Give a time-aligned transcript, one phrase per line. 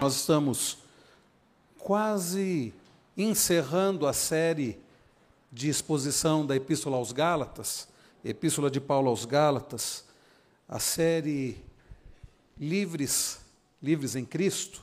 [0.00, 0.78] Nós estamos
[1.76, 2.72] quase
[3.16, 4.78] encerrando a série
[5.50, 7.88] de exposição da Epístola aos Gálatas,
[8.24, 10.04] Epístola de Paulo aos Gálatas,
[10.68, 11.56] a série
[12.56, 13.40] Livres,
[13.82, 14.82] Livres em Cristo.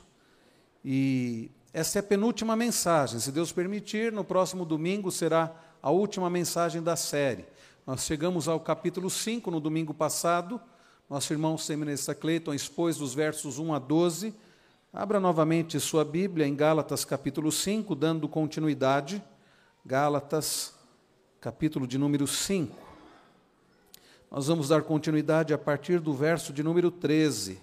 [0.84, 3.18] E essa é a penúltima mensagem.
[3.18, 5.50] Se Deus permitir, no próximo domingo será
[5.82, 7.46] a última mensagem da série.
[7.86, 10.60] Nós chegamos ao capítulo 5 no domingo passado.
[11.08, 14.34] Nosso irmão Seminarista Cleiton expôs dos versos 1 a 12
[14.92, 19.22] Abra novamente sua Bíblia em Gálatas capítulo 5, dando continuidade.
[19.84, 20.74] Gálatas,
[21.40, 22.74] capítulo de número 5.
[24.30, 27.60] Nós vamos dar continuidade a partir do verso de número 13.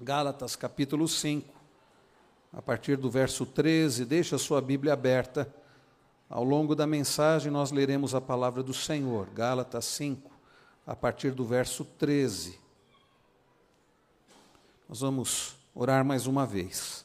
[0.00, 1.48] Gálatas, capítulo 5,
[2.52, 4.04] a partir do verso 13.
[4.04, 5.52] Deixa a sua Bíblia aberta.
[6.28, 9.28] Ao longo da mensagem, nós leremos a palavra do Senhor.
[9.34, 10.30] Gálatas 5,
[10.86, 12.61] a partir do verso 13.
[14.92, 17.02] Nós vamos orar mais uma vez.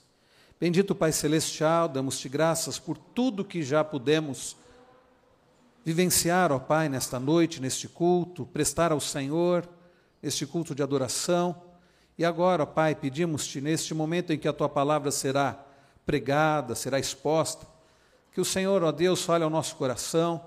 [0.60, 4.58] Bendito Pai Celestial, damos-te graças por tudo que já pudemos
[5.86, 9.70] vivenciar, ó Pai, nesta noite, neste culto, prestar ao Senhor,
[10.22, 11.56] este culto de adoração.
[12.18, 15.58] E agora, ó Pai, pedimos-te, neste momento em que a tua palavra será
[16.06, 17.66] pregada, será exposta,
[18.34, 20.44] que o Senhor, ó Deus, fale ao nosso coração,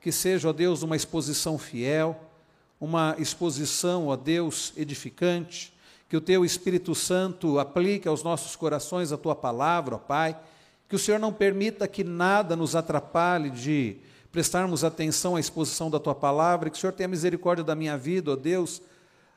[0.00, 2.20] que seja, ó Deus, uma exposição fiel,
[2.80, 5.72] uma exposição, ó Deus, edificante,
[6.10, 10.36] que o teu Espírito Santo aplique aos nossos corações a tua palavra, ó Pai,
[10.88, 13.96] que o Senhor não permita que nada nos atrapalhe de
[14.32, 18.32] prestarmos atenção à exposição da tua palavra, que o Senhor tenha misericórdia da minha vida,
[18.32, 18.82] ó Deus,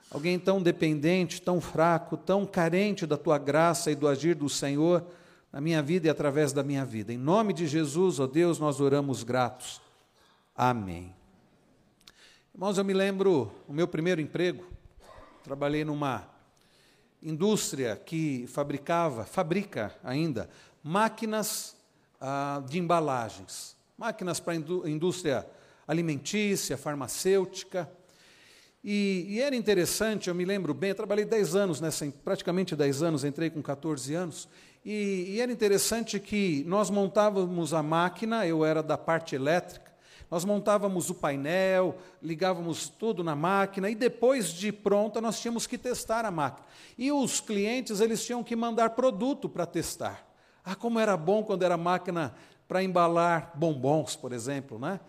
[0.10, 5.06] alguém tão dependente, tão fraco, tão carente da tua graça e do agir do Senhor
[5.52, 7.14] na minha vida e através da minha vida.
[7.14, 9.80] Em nome de Jesus, ó Deus, nós oramos gratos.
[10.56, 11.14] Amém.
[12.52, 14.66] Irmãos, eu me lembro o meu primeiro emprego,
[15.44, 16.33] trabalhei numa
[17.24, 20.50] indústria que fabricava, fabrica ainda,
[20.84, 21.76] máquinas
[22.20, 25.48] ah, de embalagens, máquinas para a indústria
[25.88, 27.90] alimentícia, farmacêutica.
[28.84, 33.02] E, e, era interessante, eu me lembro bem, eu trabalhei 10 anos nessa, praticamente 10
[33.02, 34.50] anos, entrei com 14 anos,
[34.86, 39.83] e, e era interessante que nós montávamos a máquina, eu era da parte elétrica,
[40.34, 45.78] nós montávamos o painel, ligávamos tudo na máquina e depois de pronta nós tínhamos que
[45.78, 46.66] testar a máquina.
[46.98, 50.28] E os clientes eles tinham que mandar produto para testar.
[50.66, 52.34] Ah, como era bom quando era máquina
[52.68, 55.00] para embalar bombons, por exemplo, né?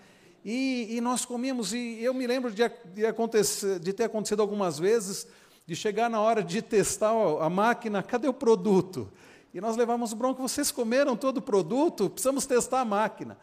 [0.45, 4.79] E, e, nós comíamos, e eu me lembro de, de, acontecer, de ter acontecido algumas
[4.79, 5.27] vezes,
[5.67, 9.11] de chegar na hora de testar a máquina, cadê o produto?
[9.55, 13.39] E nós levamos bronca, vocês comeram todo o produto, precisamos testar a máquina.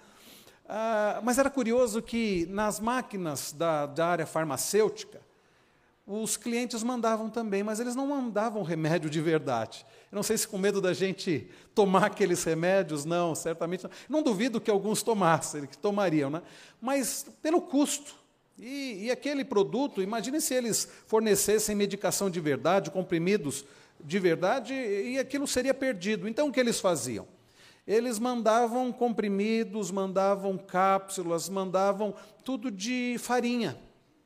[0.74, 5.20] Ah, mas era curioso que nas máquinas da, da área farmacêutica,
[6.08, 9.86] os clientes mandavam também, mas eles não mandavam remédio de verdade.
[10.10, 13.92] Eu não sei se com medo da gente tomar aqueles remédios, não, certamente não.
[14.08, 16.42] Não duvido que alguns tomassem, que tomariam, né?
[16.80, 18.16] mas pelo custo.
[18.58, 23.66] E, e aquele produto, imagine se eles fornecessem medicação de verdade, comprimidos
[24.00, 26.30] de verdade, e aquilo seria perdido.
[26.30, 27.28] Então o que eles faziam?
[27.91, 33.78] Eles mandavam comprimidos, mandavam cápsulas, mandavam tudo de farinha.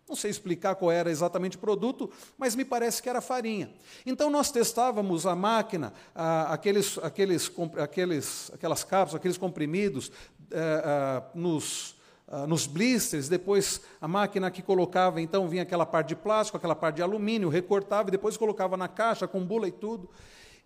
[0.07, 3.73] Não sei explicar qual era exatamente o produto, mas me parece que era farinha.
[4.05, 10.11] Então nós testávamos a máquina, aqueles, aqueles, aqueles, aquelas cápsulas, aqueles comprimidos
[10.51, 11.95] eh, ah, nos,
[12.27, 16.75] ah, nos blisters, depois a máquina que colocava, então vinha aquela parte de plástico, aquela
[16.75, 20.07] parte de alumínio, recortava e depois colocava na caixa com bula e tudo.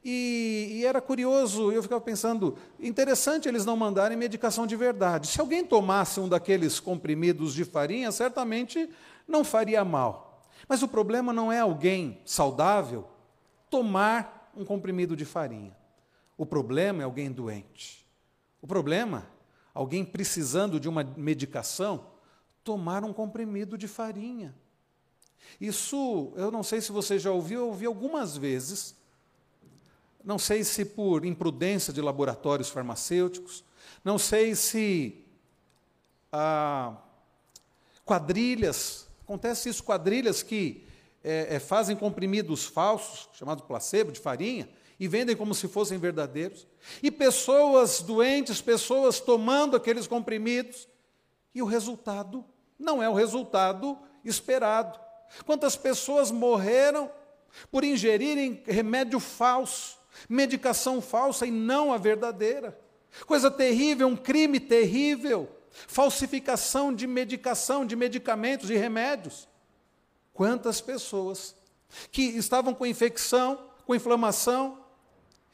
[0.03, 5.27] E, e, era curioso, eu ficava pensando, interessante eles não mandarem medicação de verdade.
[5.27, 8.89] Se alguém tomasse um daqueles comprimidos de farinha, certamente
[9.27, 10.47] não faria mal.
[10.67, 13.07] Mas o problema não é alguém saudável
[13.69, 15.75] tomar um comprimido de farinha.
[16.37, 18.05] O problema é alguém doente.
[18.61, 19.27] O problema,
[19.73, 22.05] alguém precisando de uma medicação,
[22.63, 24.55] tomar um comprimido de farinha.
[25.59, 28.95] Isso, eu não sei se você já ouviu, eu ouvi algumas vezes
[30.23, 33.63] não sei se por imprudência de laboratórios farmacêuticos,
[34.03, 35.23] não sei se
[36.31, 36.95] ah,
[38.05, 40.87] quadrilhas, acontece isso, quadrilhas que
[41.23, 44.69] é, é, fazem comprimidos falsos, chamados placebo, de farinha,
[44.99, 46.67] e vendem como se fossem verdadeiros,
[47.01, 50.87] e pessoas doentes, pessoas tomando aqueles comprimidos,
[51.53, 52.43] e o resultado
[52.77, 54.99] não é o resultado esperado.
[55.45, 57.11] Quantas pessoas morreram
[57.71, 59.98] por ingerirem remédio falso?
[60.27, 62.79] Medicação falsa e não a verdadeira.
[63.25, 65.49] Coisa terrível, um crime terrível.
[65.87, 69.47] Falsificação de medicação, de medicamentos, de remédios.
[70.33, 71.55] Quantas pessoas
[72.11, 74.79] que estavam com infecção, com inflamação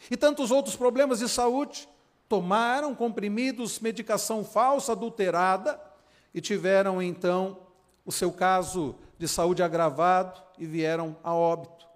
[0.10, 1.88] e tantos outros problemas de saúde.
[2.28, 5.80] Tomaram comprimidos, medicação falsa, adulterada,
[6.34, 7.60] e tiveram então
[8.06, 11.88] o seu caso de saúde agravado e vieram a óbito.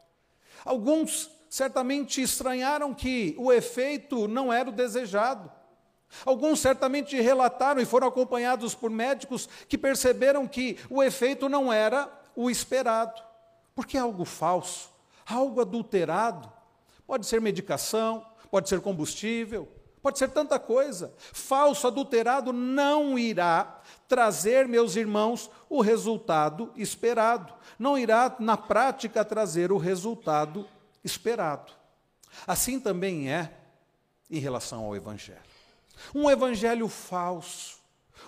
[0.63, 5.51] Alguns certamente estranharam que o efeito não era o desejado.
[6.25, 12.11] Alguns certamente relataram e foram acompanhados por médicos que perceberam que o efeito não era
[12.35, 13.21] o esperado.
[13.75, 14.89] Porque é algo falso,
[15.25, 16.51] algo adulterado.
[17.05, 19.67] Pode ser medicação, pode ser combustível,
[20.01, 21.13] pode ser tanta coisa.
[21.17, 27.53] Falso, adulterado não irá trazer, meus irmãos, o resultado esperado.
[27.77, 30.67] Não irá, na prática, trazer o resultado
[31.09, 31.71] esperado.
[32.45, 33.51] Assim também é
[34.29, 35.49] em relação ao Evangelho.
[36.13, 37.77] Um evangelho falso,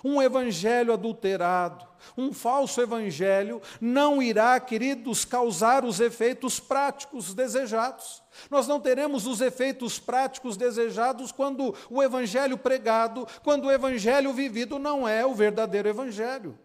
[0.04, 1.86] um evangelho adulterado,
[2.16, 8.22] um falso evangelho não irá, queridos, causar os efeitos práticos desejados.
[8.50, 14.78] Nós não teremos os efeitos práticos desejados quando o evangelho pregado, quando o evangelho vivido
[14.78, 16.58] não é o verdadeiro evangelho.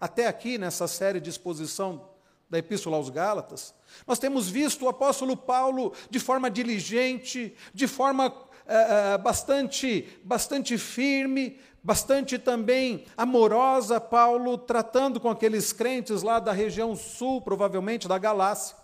[0.00, 2.11] Até aqui, nessa série de exposição
[2.52, 3.74] da Epístola aos Gálatas,
[4.06, 8.30] nós temos visto o apóstolo Paulo de forma diligente, de forma
[8.66, 16.94] é, bastante, bastante firme, bastante também amorosa, Paulo tratando com aqueles crentes lá da região
[16.94, 18.76] sul, provavelmente da Galácia,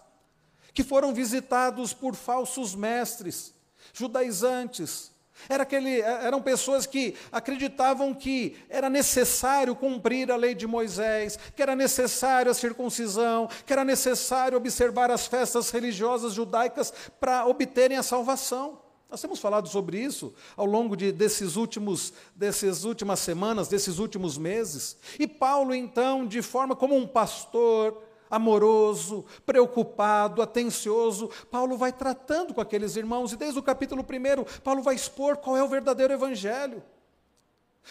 [0.73, 3.53] que foram visitados por falsos mestres,
[3.93, 5.13] judaizantes.
[5.49, 11.63] Era aquele, eram pessoas que acreditavam que era necessário cumprir a lei de Moisés, que
[11.63, 18.03] era necessário a circuncisão, que era necessário observar as festas religiosas judaicas para obterem a
[18.03, 18.81] salvação.
[19.11, 24.37] Nós temos falado sobre isso ao longo de, desses últimos, dessas últimas semanas, desses últimos
[24.37, 24.99] meses.
[25.19, 32.61] E Paulo, então, de forma como um pastor amoroso, preocupado, atencioso, Paulo vai tratando com
[32.61, 36.83] aqueles irmãos, e desde o capítulo 1, Paulo vai expor qual é o verdadeiro evangelho.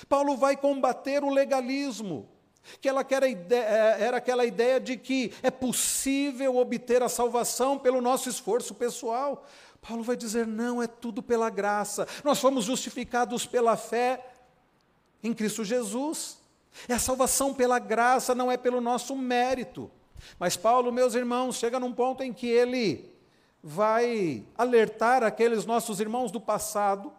[0.08, 2.30] Paulo vai combater o legalismo,
[2.82, 2.94] que é,
[4.00, 9.46] era aquela ideia de que é possível obter a salvação pelo nosso esforço pessoal.
[9.82, 12.08] Paulo vai dizer: não, é tudo pela graça.
[12.24, 14.24] Nós fomos justificados pela fé
[15.24, 16.38] em Cristo Jesus.
[16.88, 19.90] É a salvação pela graça, não é pelo nosso mérito.
[20.40, 23.14] Mas Paulo, meus irmãos, chega num ponto em que ele
[23.62, 27.12] vai alertar aqueles nossos irmãos do passado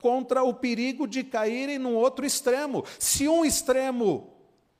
[0.00, 2.84] contra o perigo de caírem num outro extremo.
[2.98, 4.30] Se um extremo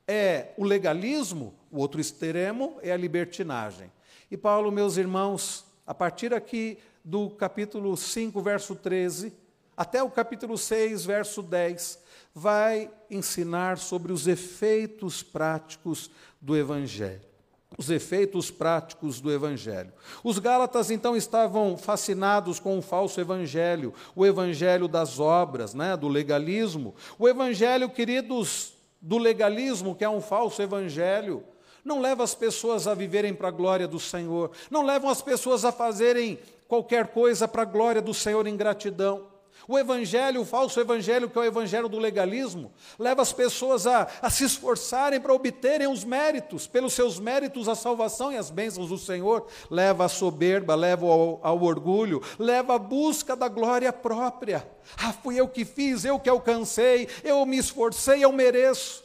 [0.06, 3.90] é o legalismo, o outro extremo é a libertinagem.
[4.30, 9.32] E Paulo, meus irmãos, a partir aqui do capítulo 5, verso 13,
[9.76, 11.98] até o capítulo 6, verso 10,
[12.34, 16.10] vai ensinar sobre os efeitos práticos
[16.40, 17.29] do Evangelho.
[17.78, 19.92] Os efeitos práticos do Evangelho.
[20.24, 26.08] Os Gálatas então estavam fascinados com o falso Evangelho, o Evangelho das obras, né, do
[26.08, 26.94] legalismo.
[27.18, 31.44] O Evangelho, queridos, do legalismo, que é um falso Evangelho,
[31.84, 35.64] não leva as pessoas a viverem para a glória do Senhor, não levam as pessoas
[35.64, 36.38] a fazerem
[36.68, 39.29] qualquer coisa para a glória do Senhor em gratidão.
[39.70, 44.08] O evangelho, o falso evangelho, que é o evangelho do legalismo, leva as pessoas a,
[44.20, 48.88] a se esforçarem para obterem os méritos, pelos seus méritos, a salvação e as bênçãos
[48.88, 54.68] do Senhor, leva à soberba, leva ao, ao orgulho, leva à busca da glória própria.
[54.96, 59.04] Ah, fui eu que fiz, eu que alcancei, eu me esforcei, eu mereço.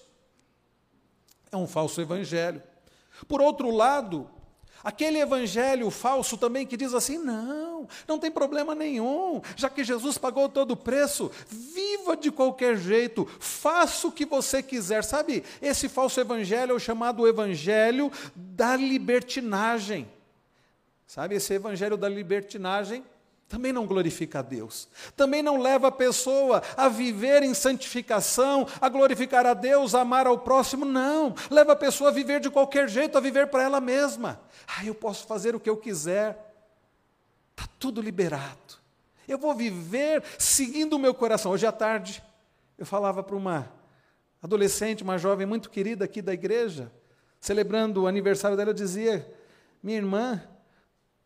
[1.52, 2.64] É um falso evangelho.
[3.28, 4.28] Por outro lado,
[4.86, 10.16] Aquele evangelho falso também que diz assim: não, não tem problema nenhum, já que Jesus
[10.16, 15.04] pagou todo o preço, viva de qualquer jeito, faça o que você quiser.
[15.04, 20.08] Sabe, esse falso evangelho é o chamado evangelho da libertinagem.
[21.08, 23.04] Sabe, esse evangelho da libertinagem
[23.48, 28.90] também não glorifica a Deus, também não leva a pessoa a viver em santificação, a
[28.90, 32.90] glorificar a Deus, a amar ao próximo, não, leva a pessoa a viver de qualquer
[32.90, 34.42] jeito, a viver para ela mesma.
[34.68, 36.54] Ah, eu posso fazer o que eu quiser,
[37.52, 38.80] está tudo liberado,
[39.28, 41.52] eu vou viver seguindo o meu coração.
[41.52, 42.24] Hoje à tarde,
[42.78, 43.72] eu falava para uma
[44.42, 46.92] adolescente, uma jovem muito querida aqui da igreja,
[47.40, 49.32] celebrando o aniversário dela, eu dizia:
[49.84, 50.42] minha irmã,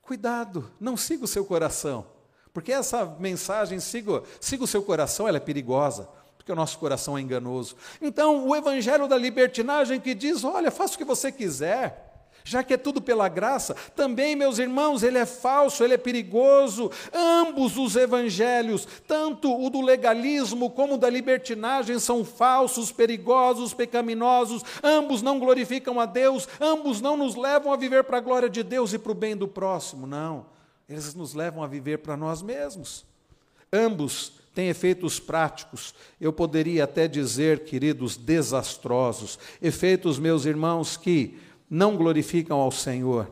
[0.10, 2.04] Cuidado, não siga o seu coração.
[2.52, 7.16] Porque essa mensagem, siga, siga o seu coração, ela é perigosa, porque o nosso coração
[7.16, 7.76] é enganoso.
[8.02, 12.09] Então, o evangelho da libertinagem que diz: olha, faça o que você quiser
[12.44, 16.92] já que é tudo pela graça, também, meus irmãos, ele é falso, ele é perigoso.
[17.14, 24.64] Ambos os evangelhos, tanto o do legalismo como o da libertinagem, são falsos, perigosos, pecaminosos.
[24.84, 28.64] Ambos não glorificam a Deus, ambos não nos levam a viver para a glória de
[28.64, 30.46] Deus e para o bem do próximo, não.
[30.88, 33.06] eles nos levam a viver para nós mesmos.
[33.72, 39.38] Ambos têm efeitos práticos, eu poderia até dizer, queridos, desastrosos.
[39.62, 41.38] Efeitos, meus irmãos, que
[41.70, 43.32] não glorificam ao Senhor.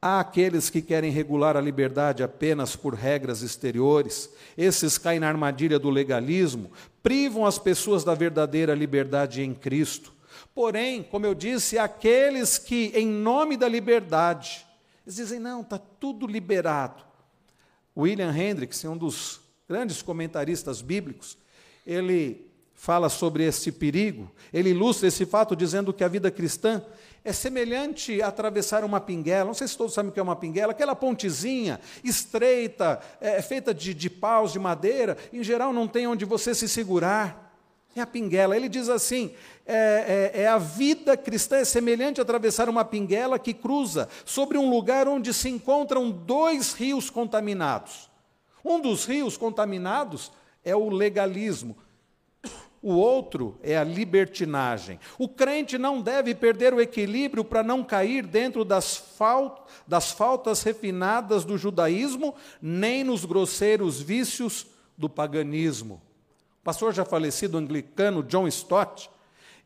[0.00, 5.78] Há aqueles que querem regular a liberdade apenas por regras exteriores, esses caem na armadilha
[5.78, 6.70] do legalismo,
[7.02, 10.12] privam as pessoas da verdadeira liberdade em Cristo.
[10.54, 14.66] Porém, como eu disse, aqueles que, em nome da liberdade,
[15.06, 17.02] eles dizem: não, está tudo liberado.
[17.96, 21.38] William Hendricks, um dos grandes comentaristas bíblicos,
[21.86, 26.82] ele fala sobre esse perigo, ele ilustra esse fato dizendo que a vida cristã
[27.24, 29.46] é semelhante a atravessar uma pinguela.
[29.46, 33.72] Não sei se todos sabem o que é uma pinguela, aquela pontezinha estreita, é, feita
[33.72, 37.42] de, de paus, de madeira, em geral não tem onde você se segurar.
[37.96, 38.56] É a pinguela.
[38.56, 39.32] Ele diz assim:
[39.64, 44.58] é, é, é, a vida cristã é semelhante a atravessar uma pinguela que cruza sobre
[44.58, 48.10] um lugar onde se encontram dois rios contaminados.
[48.64, 50.32] Um dos rios contaminados
[50.64, 51.76] é o legalismo,
[52.84, 55.00] o outro é a libertinagem.
[55.18, 60.62] O crente não deve perder o equilíbrio para não cair dentro das, fal das faltas
[60.62, 64.66] refinadas do judaísmo, nem nos grosseiros vícios
[64.98, 66.02] do paganismo.
[66.60, 69.08] O pastor já falecido anglicano John Stott,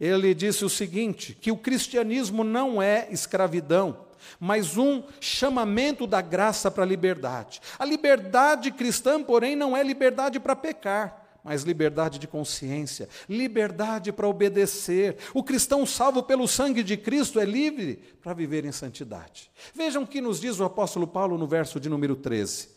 [0.01, 4.07] ele disse o seguinte: que o cristianismo não é escravidão,
[4.39, 7.61] mas um chamamento da graça para a liberdade.
[7.81, 14.29] A liberdade cristã, porém, não é liberdade para pecar mas liberdade de consciência, liberdade para
[14.29, 15.17] obedecer.
[15.33, 19.51] O cristão salvo pelo sangue de Cristo é livre para viver em santidade.
[19.75, 22.69] Vejam o que nos diz o apóstolo Paulo no verso de número 13: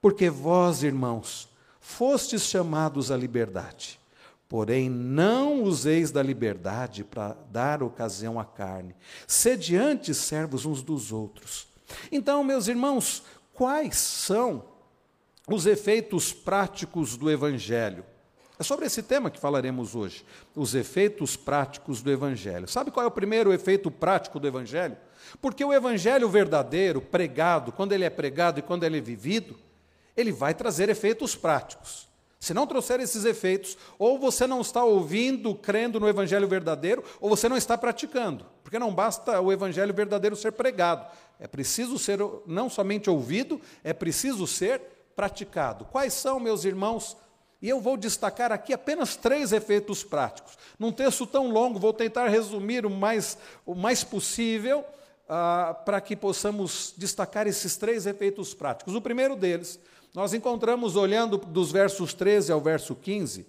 [0.00, 1.48] Porque vós, irmãos,
[1.80, 3.98] fostes chamados à liberdade,
[4.48, 8.94] porém não useis da liberdade para dar ocasião à carne,
[9.26, 11.66] sede antes servos uns dos outros.
[12.10, 13.22] Então, meus irmãos,
[13.52, 14.71] quais são
[15.46, 18.04] os efeitos práticos do Evangelho.
[18.58, 22.68] É sobre esse tema que falaremos hoje, os efeitos práticos do Evangelho.
[22.68, 24.96] Sabe qual é o primeiro efeito prático do Evangelho?
[25.40, 29.58] Porque o Evangelho verdadeiro, pregado, quando ele é pregado e quando ele é vivido,
[30.16, 32.08] ele vai trazer efeitos práticos.
[32.38, 37.30] Se não trouxer esses efeitos, ou você não está ouvindo, crendo no Evangelho verdadeiro, ou
[37.30, 38.44] você não está praticando.
[38.62, 41.06] Porque não basta o Evangelho verdadeiro ser pregado,
[41.38, 44.82] é preciso ser não somente ouvido, é preciso ser
[45.14, 45.84] praticado.
[45.86, 47.16] Quais são, meus irmãos?
[47.60, 50.58] E eu vou destacar aqui apenas três efeitos práticos.
[50.78, 54.84] Num texto tão longo, vou tentar resumir o mais, o mais possível
[55.28, 58.94] ah, para que possamos destacar esses três efeitos práticos.
[58.94, 59.78] O primeiro deles,
[60.12, 63.46] nós encontramos olhando dos versos 13 ao verso 15,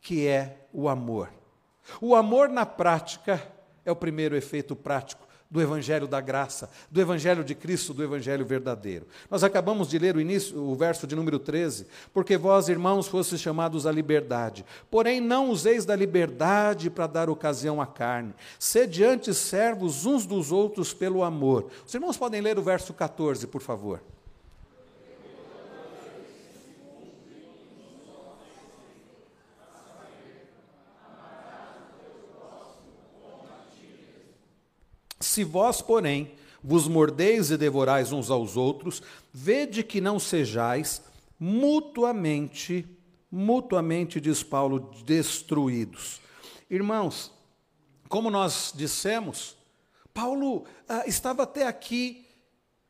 [0.00, 1.28] que é o amor.
[2.00, 3.42] O amor na prática
[3.84, 8.44] é o primeiro efeito prático do Evangelho da graça, do Evangelho de Cristo, do Evangelho
[8.46, 9.06] verdadeiro.
[9.28, 13.40] Nós acabamos de ler o início, o verso de número 13, porque vós, irmãos, fostes
[13.40, 19.36] chamados à liberdade, porém não useis da liberdade para dar ocasião à carne, sede antes
[19.36, 21.70] servos uns dos outros pelo amor.
[21.84, 24.00] Os irmãos podem ler o verso 14, por favor.
[35.20, 36.32] Se vós, porém,
[36.64, 41.02] vos mordeis e devorais uns aos outros, vede que não sejais
[41.38, 42.86] mutuamente,
[43.30, 46.20] mutuamente, diz Paulo, destruídos.
[46.70, 47.30] Irmãos,
[48.08, 49.56] como nós dissemos,
[50.12, 52.26] Paulo ah, estava até aqui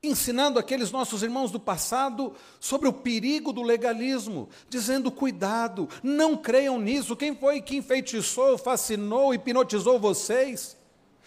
[0.03, 6.81] ensinando aqueles nossos irmãos do passado sobre o perigo do legalismo, dizendo: cuidado, não creiam
[6.81, 7.17] nisso.
[7.17, 10.80] Quem foi que enfeitiçou, fascinou, hipnotizou vocês?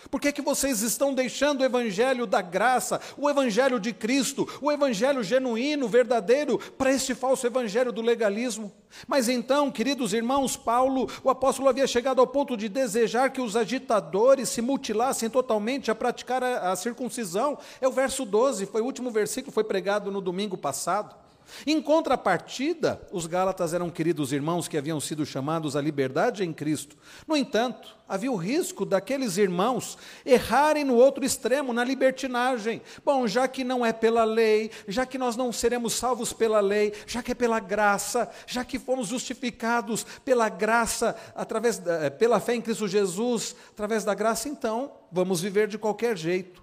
[0.10, 4.48] Por que, é que vocês estão deixando o Evangelho da graça, o Evangelho de Cristo,
[4.62, 8.72] o Evangelho genuíno, verdadeiro, para este falso Evangelho do legalismo?
[9.08, 13.56] Mas então, queridos irmãos, Paulo, o apóstolo havia chegado ao ponto de desejar que os
[13.56, 17.58] agitadores se mutilassem totalmente a praticar a, a circuncisão.
[17.82, 21.23] É o verso 12, foi o último versículo, foi pregado no domingo passado.
[21.66, 26.98] Em contrapartida, os Gálatas eram queridos irmãos que haviam sido chamados à liberdade em Cristo.
[27.28, 32.82] No entanto, havia o risco daqueles irmãos errarem no outro extremo, na libertinagem.
[33.04, 36.94] Bom, já que não é pela lei, já que nós não seremos salvos pela lei,
[37.08, 42.40] já que é pela graça, já que fomos justificados pela graça, através da, eh, pela
[42.40, 46.63] fé em Cristo Jesus, através da graça, então vamos viver de qualquer jeito.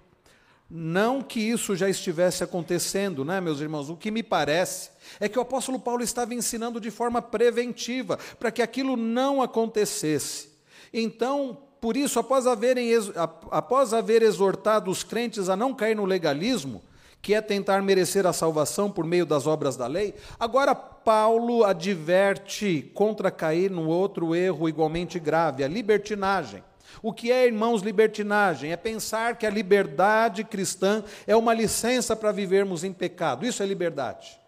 [0.73, 3.89] Não que isso já estivesse acontecendo, né, meus irmãos?
[3.89, 8.51] O que me parece é que o apóstolo Paulo estava ensinando de forma preventiva, para
[8.51, 10.47] que aquilo não acontecesse.
[10.93, 12.89] Então, por isso, após, haverem,
[13.51, 16.81] após haver exortado os crentes a não cair no legalismo,
[17.21, 20.15] que é tentar merecer a salvação por meio das obras da lei.
[20.39, 26.63] Agora, Paulo adverte contra cair no outro erro igualmente grave, a libertinagem.
[27.01, 28.71] O que é, irmãos, libertinagem?
[28.71, 33.45] É pensar que a liberdade cristã é uma licença para vivermos em pecado.
[33.45, 34.39] Isso é liberdade.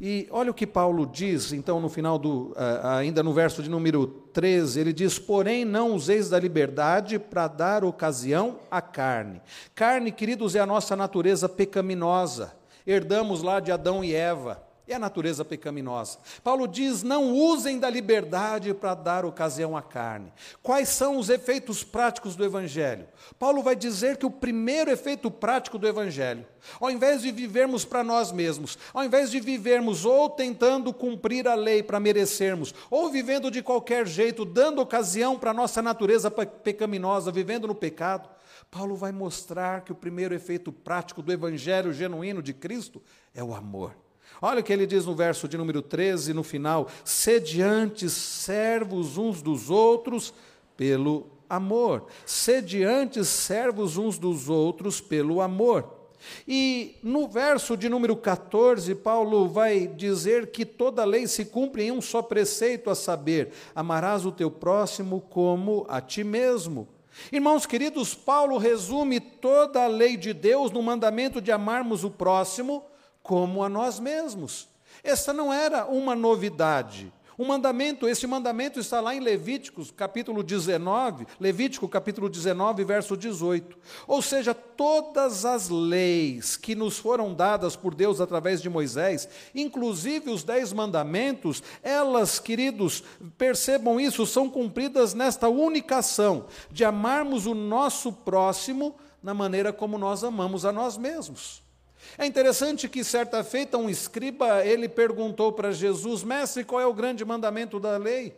[0.00, 3.68] E olha o que Paulo diz, então, no final do, uh, ainda no verso de
[3.68, 9.42] número 13, ele diz: Porém, não useis da liberdade para dar ocasião à carne.
[9.74, 12.54] Carne, queridos, é a nossa natureza pecaminosa.
[12.86, 16.18] Herdamos lá de Adão e Eva é a natureza pecaminosa.
[16.42, 20.32] Paulo diz: não usem da liberdade para dar ocasião à carne.
[20.62, 23.06] Quais são os efeitos práticos do Evangelho?
[23.38, 26.44] Paulo vai dizer que o primeiro efeito prático do Evangelho,
[26.80, 31.54] ao invés de vivermos para nós mesmos, ao invés de vivermos ou tentando cumprir a
[31.54, 37.30] lei para merecermos, ou vivendo de qualquer jeito, dando ocasião para a nossa natureza pecaminosa,
[37.30, 38.28] vivendo no pecado,
[38.70, 43.02] Paulo vai mostrar que o primeiro efeito prático do Evangelho genuíno de Cristo
[43.34, 43.94] é o amor.
[44.40, 49.42] Olha o que ele diz no verso de número 13, no final: sediantes servos uns
[49.42, 50.32] dos outros
[50.76, 52.06] pelo amor.
[52.24, 56.00] Sediantes servos uns dos outros pelo amor.
[56.46, 61.92] E no verso de número 14, Paulo vai dizer que toda lei se cumpre em
[61.92, 66.88] um só preceito, a saber, amarás o teu próximo como a ti mesmo.
[67.32, 72.84] Irmãos queridos, Paulo resume toda a lei de Deus no mandamento de amarmos o próximo
[73.30, 74.66] como a nós mesmos.
[75.04, 77.12] Essa não era uma novidade.
[77.38, 83.78] O mandamento, esse mandamento está lá em Levíticos, capítulo 19, Levítico, capítulo 19, verso 18.
[84.08, 90.28] Ou seja, todas as leis que nos foram dadas por Deus através de Moisés, inclusive
[90.28, 93.04] os dez mandamentos, elas, queridos,
[93.38, 99.96] percebam isso, são cumpridas nesta única ação de amarmos o nosso próximo na maneira como
[99.98, 101.69] nós amamos a nós mesmos.
[102.18, 106.94] É interessante que certa feita um escriba, ele perguntou para Jesus, mestre, qual é o
[106.94, 108.36] grande mandamento da lei?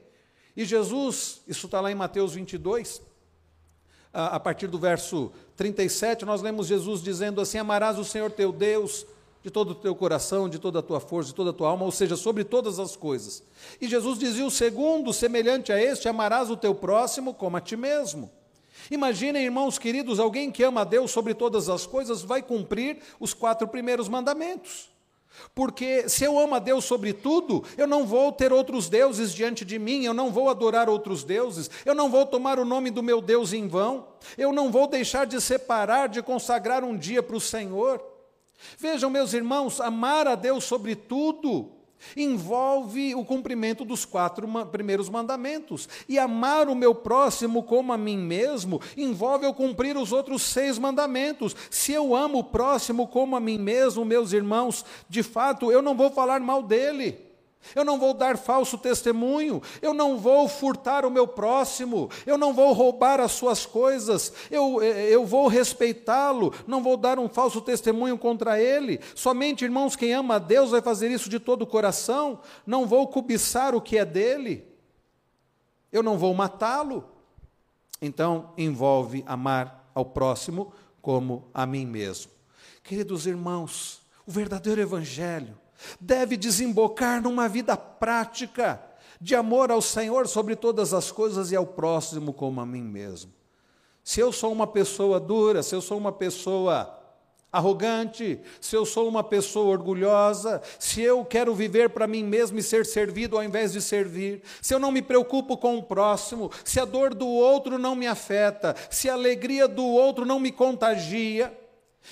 [0.56, 3.02] E Jesus, isso está lá em Mateus 22,
[4.12, 8.52] a, a partir do verso 37, nós lemos Jesus dizendo assim, amarás o Senhor teu
[8.52, 9.06] Deus
[9.42, 11.84] de todo o teu coração, de toda a tua força, de toda a tua alma,
[11.84, 13.42] ou seja, sobre todas as coisas.
[13.80, 17.76] E Jesus dizia o segundo, semelhante a este, amarás o teu próximo como a ti
[17.76, 18.30] mesmo.
[18.90, 23.32] Imaginem, irmãos queridos, alguém que ama a Deus sobre todas as coisas vai cumprir os
[23.34, 24.90] quatro primeiros mandamentos.
[25.54, 29.64] Porque se eu amo a Deus sobre tudo, eu não vou ter outros deuses diante
[29.64, 33.02] de mim, eu não vou adorar outros deuses, eu não vou tomar o nome do
[33.02, 37.36] meu Deus em vão, eu não vou deixar de separar, de consagrar um dia para
[37.36, 38.02] o Senhor.
[38.78, 41.81] Vejam, meus irmãos, amar a Deus sobre tudo
[42.16, 45.88] envolve o cumprimento dos quatro primeiros mandamentos.
[46.08, 50.78] E amar o meu próximo como a mim mesmo envolve eu cumprir os outros seis
[50.78, 51.54] mandamentos.
[51.70, 55.96] Se eu amo o próximo como a mim mesmo, meus irmãos, de fato eu não
[55.96, 57.31] vou falar mal dele.
[57.74, 62.52] Eu não vou dar falso testemunho, eu não vou furtar o meu próximo, eu não
[62.52, 68.18] vou roubar as suas coisas, eu, eu vou respeitá-lo, não vou dar um falso testemunho
[68.18, 69.00] contra ele.
[69.14, 73.06] Somente, irmãos, quem ama a Deus vai fazer isso de todo o coração, não vou
[73.06, 74.66] cobiçar o que é dele,
[75.92, 77.04] eu não vou matá-lo.
[78.00, 82.32] Então, envolve amar ao próximo como a mim mesmo.
[82.82, 85.61] Queridos irmãos, o verdadeiro Evangelho
[86.00, 88.82] deve desembocar numa vida prática
[89.20, 93.32] de amor ao Senhor sobre todas as coisas e ao próximo como a mim mesmo.
[94.02, 96.98] Se eu sou uma pessoa dura, se eu sou uma pessoa
[97.52, 102.62] arrogante, se eu sou uma pessoa orgulhosa, se eu quero viver para mim mesmo e
[102.62, 106.80] ser servido ao invés de servir, se eu não me preocupo com o próximo, se
[106.80, 111.56] a dor do outro não me afeta, se a alegria do outro não me contagia,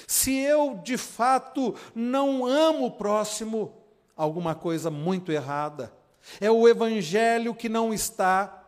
[0.07, 3.73] se eu de fato não amo o próximo,
[4.17, 5.93] alguma coisa muito errada.
[6.41, 8.61] É o evangelho que não está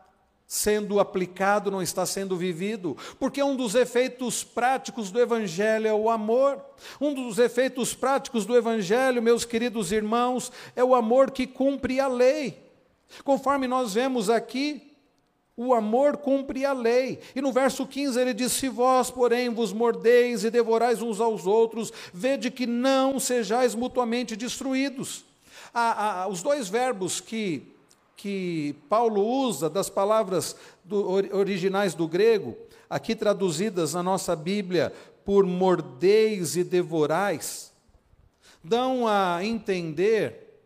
[0.52, 6.11] sendo aplicado, não está sendo vivido, porque um dos efeitos práticos do Evangelho é o
[6.11, 6.62] amor.
[7.00, 12.06] Um dos efeitos práticos do Evangelho, meus queridos irmãos, é o amor que cumpre a
[12.06, 12.70] lei.
[13.24, 14.91] Conforme nós vemos aqui,
[15.56, 17.20] o amor cumpre a lei.
[17.34, 21.46] E no verso 15 ele diz: Se vós, porém, vos mordeis e devorais uns aos
[21.46, 25.24] outros, vede que não sejais mutuamente destruídos.
[26.30, 27.62] Os dois verbos que,
[28.16, 32.56] que Paulo usa, das palavras do, originais do grego,
[32.88, 34.92] aqui traduzidas na nossa Bíblia
[35.24, 37.72] por mordeis e devorais,
[38.62, 40.64] dão a entender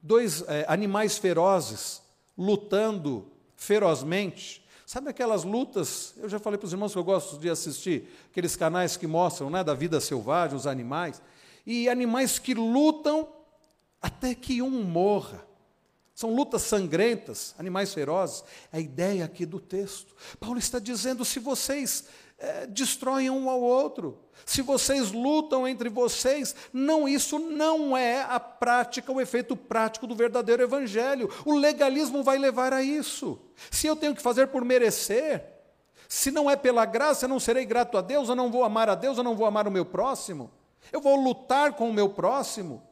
[0.00, 2.02] dois é, animais ferozes
[2.38, 3.26] lutando
[3.66, 6.14] ferozmente, Sabe aquelas lutas?
[6.16, 9.50] Eu já falei para os irmãos que eu gosto de assistir aqueles canais que mostram
[9.50, 11.20] né, da vida selvagem, os animais,
[11.66, 13.28] e animais que lutam
[14.00, 15.44] até que um morra.
[16.14, 18.44] São lutas sangrentas, animais ferozes.
[18.72, 20.14] É a ideia aqui do texto.
[20.38, 22.04] Paulo está dizendo: se vocês
[22.38, 28.38] é, destroem um ao outro, se vocês lutam entre vocês, não, isso não é a
[28.38, 31.28] prática, o efeito prático do verdadeiro evangelho.
[31.44, 33.40] O legalismo vai levar a isso.
[33.70, 35.42] Se eu tenho que fazer por merecer,
[36.08, 38.88] se não é pela graça, eu não serei grato a Deus, eu não vou amar
[38.88, 40.50] a Deus, eu não vou amar o meu próximo.
[40.92, 42.82] Eu vou lutar com o meu próximo.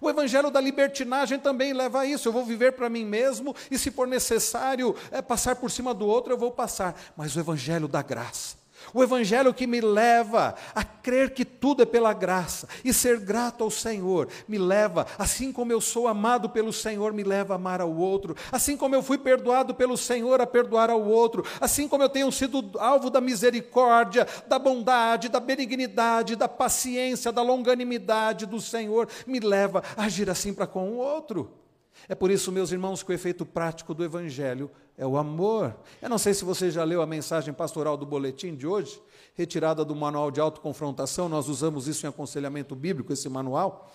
[0.00, 2.28] O evangelho da libertinagem também leva a isso.
[2.28, 6.06] Eu vou viver para mim mesmo e, se for necessário é, passar por cima do
[6.06, 6.98] outro, eu vou passar.
[7.14, 11.86] Mas o evangelho da graça o Evangelho que me leva a crer que tudo é
[11.86, 16.72] pela graça e ser grato ao Senhor, me leva, assim como eu sou amado pelo
[16.72, 20.46] Senhor, me leva a amar ao outro, assim como eu fui perdoado pelo Senhor, a
[20.46, 26.36] perdoar ao outro, assim como eu tenho sido alvo da misericórdia, da bondade, da benignidade,
[26.36, 31.63] da paciência, da longanimidade do Senhor, me leva a agir assim para com o outro.
[32.08, 35.76] É por isso, meus irmãos, que o efeito prático do Evangelho é o amor.
[36.00, 39.00] Eu não sei se você já leu a mensagem pastoral do boletim de hoje,
[39.34, 43.92] retirada do manual de autoconfrontação, nós usamos isso em aconselhamento bíblico, esse manual.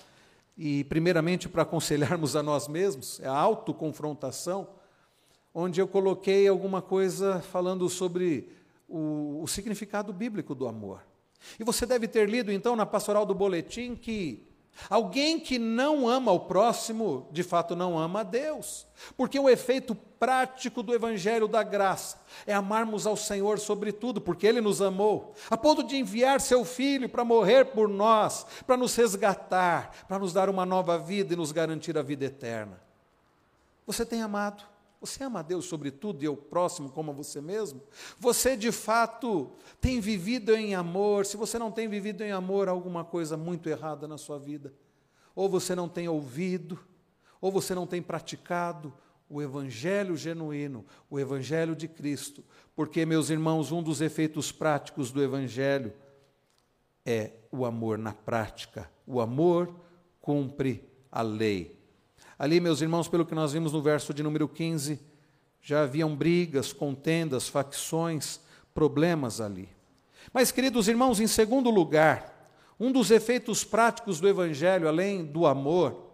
[0.58, 4.68] E, primeiramente, para aconselharmos a nós mesmos, é a autoconfrontação,
[5.54, 8.50] onde eu coloquei alguma coisa falando sobre
[8.88, 11.02] o, o significado bíblico do amor.
[11.58, 14.49] E você deve ter lido, então, na pastoral do boletim, que
[14.90, 19.94] Alguém que não ama o próximo, de fato não ama a Deus, porque o efeito
[19.94, 25.58] prático do Evangelho da graça é amarmos ao Senhor sobretudo, porque Ele nos amou, a
[25.58, 30.50] ponto de enviar Seu Filho para morrer por nós, para nos resgatar, para nos dar
[30.50, 32.82] uma nova vida e nos garantir a vida eterna.
[33.86, 34.69] Você tem amado?
[35.02, 37.82] Você ama a Deus sobre tudo e o próximo como a você mesmo?
[38.20, 41.26] Você de fato tem vivido em amor?
[41.26, 44.74] Se você não tem vivido em amor, há alguma coisa muito errada na sua vida.
[45.34, 46.78] Ou você não tem ouvido,
[47.40, 48.94] ou você não tem praticado
[49.30, 52.44] o evangelho genuíno, o evangelho de Cristo.
[52.76, 55.94] Porque, meus irmãos, um dos efeitos práticos do evangelho
[57.06, 58.92] é o amor na prática.
[59.08, 59.74] O amor
[60.20, 61.79] cumpre a lei.
[62.40, 64.98] Ali, meus irmãos, pelo que nós vimos no verso de número 15,
[65.62, 68.40] já haviam brigas, contendas, facções,
[68.74, 69.68] problemas ali.
[70.32, 72.50] Mas, queridos irmãos, em segundo lugar,
[72.80, 76.14] um dos efeitos práticos do Evangelho, além do amor,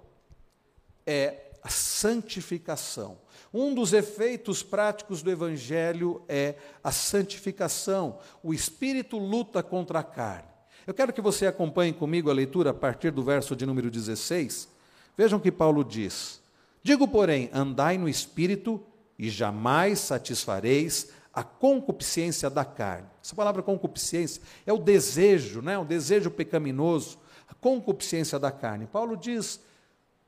[1.05, 3.19] é a santificação.
[3.53, 8.17] Um dos efeitos práticos do Evangelho é a santificação.
[8.41, 10.49] O Espírito luta contra a carne.
[10.87, 14.73] Eu quero que você acompanhe comigo a leitura a partir do verso de número 16
[15.17, 16.41] Vejam o que Paulo diz:
[16.83, 18.81] Digo, porém, andai no espírito
[19.17, 23.07] e jamais satisfareis a concupiscência da carne.
[23.23, 25.77] Essa palavra concupiscência é o desejo, né?
[25.77, 27.17] o desejo pecaminoso,
[27.49, 28.87] a concupiscência da carne.
[28.87, 29.59] Paulo diz: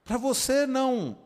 [0.04, 1.18] para você não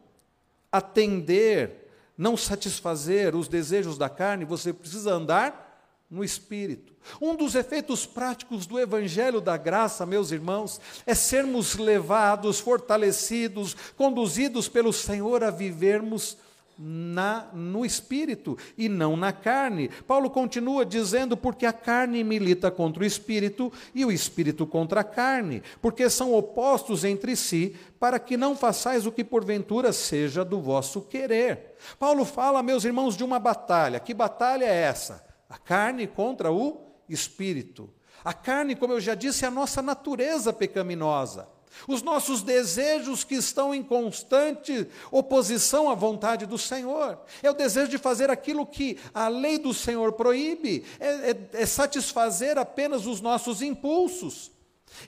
[0.72, 5.71] atender, não satisfazer os desejos da carne, você precisa andar
[6.12, 6.94] no espírito.
[7.22, 14.68] Um dos efeitos práticos do evangelho da graça, meus irmãos, é sermos levados, fortalecidos, conduzidos
[14.68, 16.38] pelo Senhor a vivermos
[16.78, 19.90] na, no espírito e não na carne.
[20.06, 25.06] Paulo continua dizendo: porque a carne milita contra o espírito e o espírito contra a
[25.06, 30.60] carne, porque são opostos entre si, para que não façais o que porventura seja do
[30.60, 31.78] vosso querer.
[31.98, 34.00] Paulo fala, meus irmãos, de uma batalha.
[34.00, 35.31] Que batalha é essa?
[35.52, 37.94] A carne contra o espírito.
[38.24, 41.46] A carne, como eu já disse, é a nossa natureza pecaminosa.
[41.90, 47.20] Os nossos desejos que estão em constante oposição à vontade do Senhor.
[47.44, 51.66] É o desejo de fazer aquilo que a lei do Senhor proíbe, é, é, é
[51.66, 54.52] satisfazer apenas os nossos impulsos.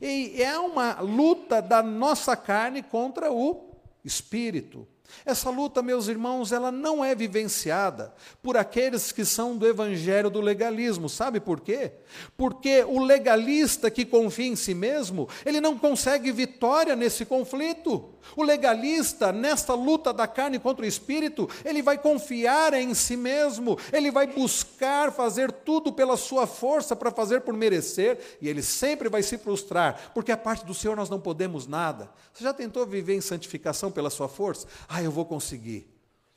[0.02, 4.86] E é uma luta da nossa carne contra o espírito.
[5.26, 10.42] Essa luta, meus irmãos, ela não é vivenciada por aqueles que são do evangelho do
[10.42, 11.08] legalismo.
[11.08, 11.94] Sabe por quê?
[12.36, 18.10] Porque o legalista que confia em si mesmo, ele não consegue vitória nesse conflito.
[18.36, 23.78] O legalista, nesta luta da carne contra o espírito, ele vai confiar em si mesmo,
[23.92, 29.10] ele vai buscar fazer tudo pela sua força para fazer por merecer, e ele sempre
[29.10, 32.10] vai se frustrar, porque a parte do Senhor nós não podemos nada.
[32.34, 34.68] Você já tentou viver em santificação pela sua força?
[34.96, 35.88] Ah, eu vou conseguir.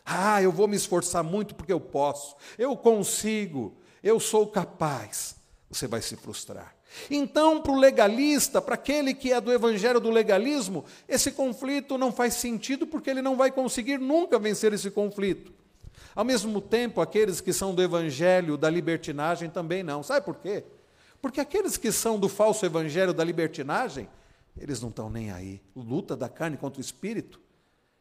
[0.03, 2.35] Ah, eu vou me esforçar muito porque eu posso.
[2.57, 3.77] Eu consigo.
[4.03, 5.37] Eu sou capaz.
[5.69, 6.75] Você vai se frustrar.
[7.11, 12.11] Então, para o legalista, para aquele que é do evangelho do legalismo, esse conflito não
[12.11, 15.53] faz sentido porque ele não vai conseguir nunca vencer esse conflito.
[16.15, 20.03] Ao mesmo tempo, aqueles que são do evangelho da libertinagem também não.
[20.03, 20.65] Sabe por quê?
[21.21, 24.09] Porque aqueles que são do falso evangelho da libertinagem,
[24.57, 25.61] eles não estão nem aí.
[25.77, 27.45] Luta da carne contra o espírito.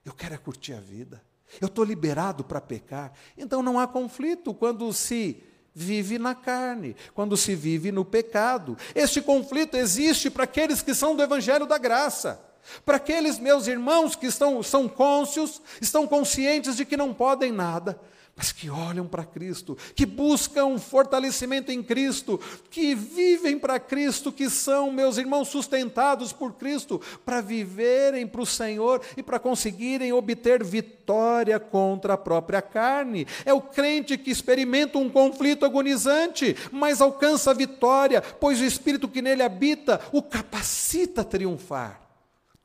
[0.06, 1.22] Eu quero é curtir a vida.
[1.60, 3.12] Eu estou liberado para pecar.
[3.38, 8.78] Então não há conflito quando se vive na carne, quando se vive no pecado.
[8.94, 12.40] Este conflito existe para aqueles que são do evangelho da graça.
[12.84, 18.00] Para aqueles meus irmãos que estão, são cônscios, estão conscientes de que não podem nada,
[18.36, 24.50] mas que olham para Cristo, que buscam fortalecimento em Cristo, que vivem para Cristo, que
[24.50, 30.66] são, meus irmãos, sustentados por Cristo, para viverem para o Senhor e para conseguirem obter
[30.66, 33.26] vitória contra a própria carne.
[33.46, 39.08] É o crente que experimenta um conflito agonizante, mas alcança a vitória, pois o Espírito
[39.08, 42.02] que nele habita o capacita a triunfar.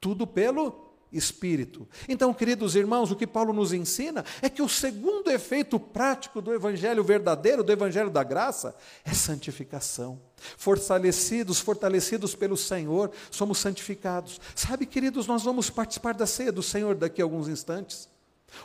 [0.00, 1.88] Tudo pelo Espírito.
[2.09, 6.53] Então, queridos irmãos, o que Paulo nos ensina é que o segundo efeito prático do
[6.53, 10.20] Evangelho verdadeiro, do Evangelho da graça, é santificação.
[10.57, 14.40] Fortalecidos, fortalecidos pelo Senhor, somos santificados.
[14.55, 18.09] Sabe, queridos, nós vamos participar da ceia do Senhor daqui a alguns instantes.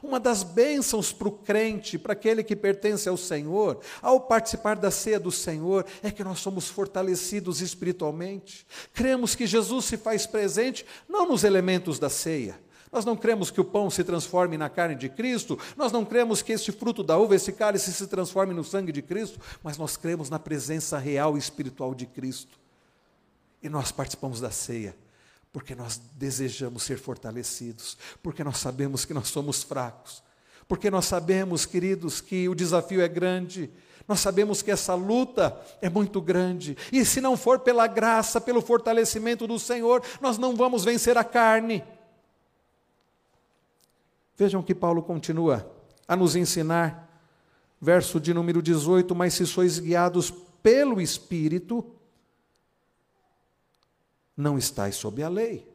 [0.02, 4.92] Uma das bênçãos para o crente, para aquele que pertence ao Senhor, ao participar da
[4.92, 8.66] ceia do Senhor, é que nós somos fortalecidos espiritualmente.
[8.94, 12.60] Cremos que Jesus se faz presente não nos elementos da ceia.
[12.92, 16.42] Nós não cremos que o pão se transforme na carne de Cristo, nós não cremos
[16.42, 19.98] que este fruto da uva, esse cálice se transforme no sangue de Cristo, mas nós
[19.98, 22.58] cremos na presença real e espiritual de Cristo.
[23.62, 24.96] E nós participamos da ceia
[25.56, 30.22] porque nós desejamos ser fortalecidos, porque nós sabemos que nós somos fracos,
[30.68, 33.72] porque nós sabemos, queridos, que o desafio é grande,
[34.06, 38.62] nós sabemos que essa luta é muito grande, e se não for pela graça, pelo
[38.62, 41.82] fortalecimento do Senhor, nós não vamos vencer a carne.
[44.36, 45.74] Vejam que Paulo continua
[46.06, 47.18] a nos ensinar,
[47.80, 51.95] verso de número 18: Mas se sois guiados pelo Espírito,
[54.36, 55.68] não estáis sob a lei.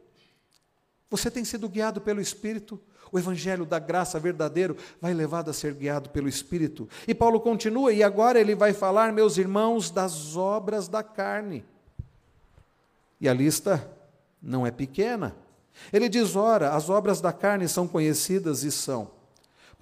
[1.09, 2.79] Você tem sido guiado pelo Espírito.
[3.11, 6.87] O Evangelho da graça verdadeiro vai levado a ser guiado pelo Espírito.
[7.05, 11.65] E Paulo continua, e agora ele vai falar, meus irmãos, das obras da carne.
[13.19, 13.85] E a lista
[14.41, 15.35] não é pequena.
[15.91, 19.11] Ele diz: ora, as obras da carne são conhecidas e são.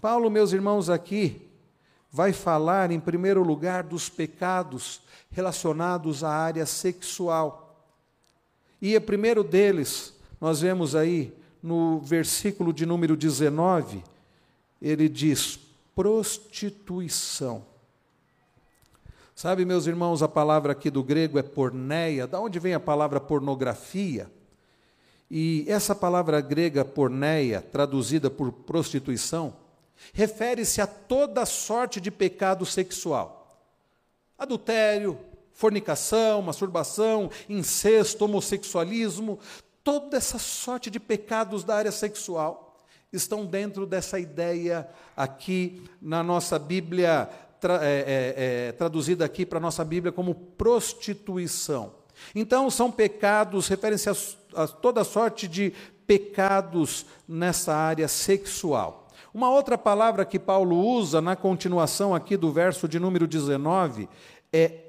[0.02, 1.48] Paulo, meus irmãos, aqui
[2.12, 7.69] vai falar, em primeiro lugar, dos pecados relacionados à área sexual.
[8.82, 14.04] E o primeiro deles, nós vemos aí no versículo de número 19,
[14.82, 15.60] ele diz:
[15.96, 17.66] prostituição.
[19.36, 23.20] Sabe, meus irmãos, a palavra aqui do grego é porneia, da onde vem a palavra
[23.20, 24.30] pornografia?
[25.32, 29.54] E essa palavra grega porneia, traduzida por prostituição,
[30.14, 33.58] refere-se a toda sorte de pecado sexual.
[34.38, 35.18] Adultério,
[35.60, 39.38] fornicação, masturbação, incesto, homossexualismo,
[39.84, 42.78] toda essa sorte de pecados da área sexual
[43.12, 48.34] estão dentro dessa ideia aqui na nossa Bíblia, tra, é, é,
[48.68, 51.92] é, traduzida aqui para a nossa Bíblia como prostituição.
[52.34, 55.74] Então, são pecados, referem-se a, a toda sorte de
[56.08, 59.10] pecados nessa área sexual.
[59.34, 64.08] Uma outra palavra que Paulo usa na continuação aqui do verso de número 19
[64.54, 64.86] é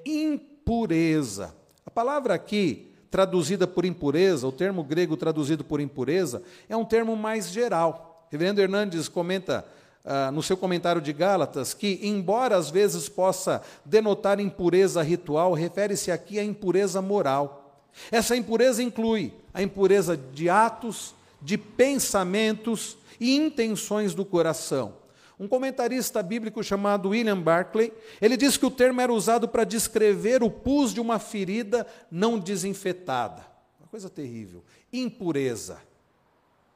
[0.70, 1.52] impureza.
[1.84, 7.16] A palavra aqui, traduzida por impureza, o termo grego traduzido por impureza, é um termo
[7.16, 8.28] mais geral.
[8.30, 9.66] Reverendo Hernandes comenta
[10.04, 16.12] ah, no seu comentário de Gálatas que, embora às vezes possa denotar impureza ritual, refere-se
[16.12, 17.82] aqui à impureza moral.
[18.12, 24.99] Essa impureza inclui a impureza de atos, de pensamentos e intenções do coração.
[25.40, 30.42] Um comentarista bíblico chamado William Barclay, ele diz que o termo era usado para descrever
[30.42, 33.42] o pus de uma ferida não desinfetada.
[33.80, 34.62] Uma coisa terrível.
[34.92, 35.80] Impureza.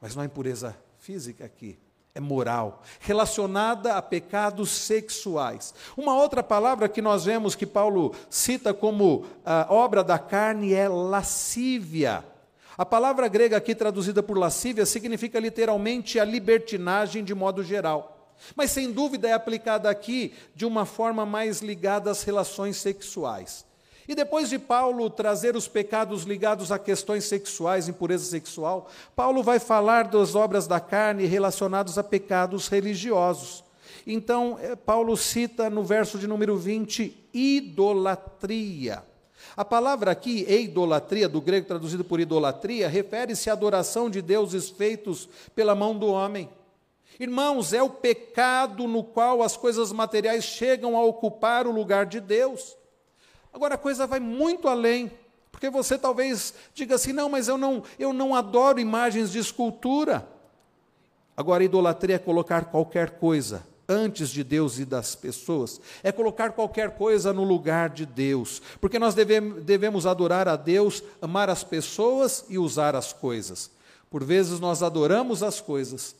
[0.01, 1.77] Mas não é impureza física aqui,
[2.15, 5.71] é moral, relacionada a pecados sexuais.
[5.95, 10.89] Uma outra palavra que nós vemos que Paulo cita como ah, obra da carne é
[10.89, 12.25] lascívia.
[12.75, 18.14] A palavra grega aqui traduzida por lascívia significa literalmente a libertinagem de modo geral.
[18.55, 23.65] Mas sem dúvida é aplicada aqui de uma forma mais ligada às relações sexuais.
[24.07, 29.57] E depois de Paulo trazer os pecados ligados a questões sexuais, impureza sexual, Paulo vai
[29.57, 33.63] falar das obras da carne relacionados a pecados religiosos.
[34.05, 39.03] Então, eh, Paulo cita no verso de número 20, idolatria.
[39.57, 45.27] A palavra aqui, idolatria, do grego traduzido por idolatria, refere-se à adoração de deuses feitos
[45.55, 46.49] pela mão do homem.
[47.19, 52.19] Irmãos, é o pecado no qual as coisas materiais chegam a ocupar o lugar de
[52.19, 52.75] Deus.
[53.53, 55.11] Agora a coisa vai muito além,
[55.51, 60.27] porque você talvez diga assim: "Não, mas eu não, eu não adoro imagens de escultura".
[61.37, 66.97] Agora idolatria é colocar qualquer coisa antes de Deus e das pessoas, é colocar qualquer
[66.97, 72.57] coisa no lugar de Deus, porque nós devemos adorar a Deus, amar as pessoas e
[72.57, 73.69] usar as coisas.
[74.09, 76.15] Por vezes nós adoramos as coisas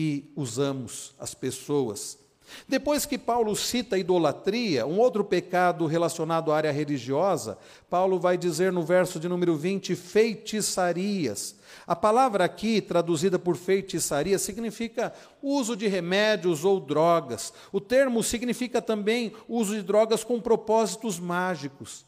[0.00, 2.16] e usamos as pessoas.
[2.68, 7.58] Depois que Paulo cita a idolatria, um outro pecado relacionado à área religiosa,
[7.90, 11.56] Paulo vai dizer no verso de número 20: feitiçarias.
[11.84, 17.52] A palavra aqui, traduzida por feitiçaria, significa uso de remédios ou drogas.
[17.72, 22.06] O termo significa também uso de drogas com propósitos mágicos.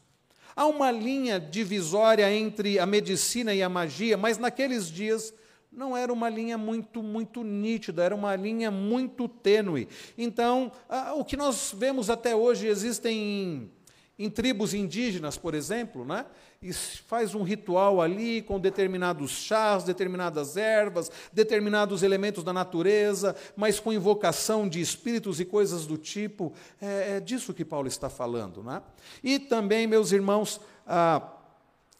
[0.55, 5.33] Há uma linha divisória entre a medicina e a magia, mas naqueles dias
[5.71, 9.87] não era uma linha muito, muito nítida, era uma linha muito tênue.
[10.17, 10.71] Então,
[11.15, 13.71] o que nós vemos até hoje existem
[14.19, 16.25] em, tribos indígenas, por exemplo, né?
[16.61, 23.79] e faz um ritual ali com determinados chás, determinadas ervas, determinados elementos da natureza, mas
[23.79, 26.53] com invocação de espíritos e coisas do tipo.
[26.79, 28.61] É, é disso que Paulo está falando.
[28.61, 28.81] Né?
[29.23, 31.40] E também, meus irmãos, ah,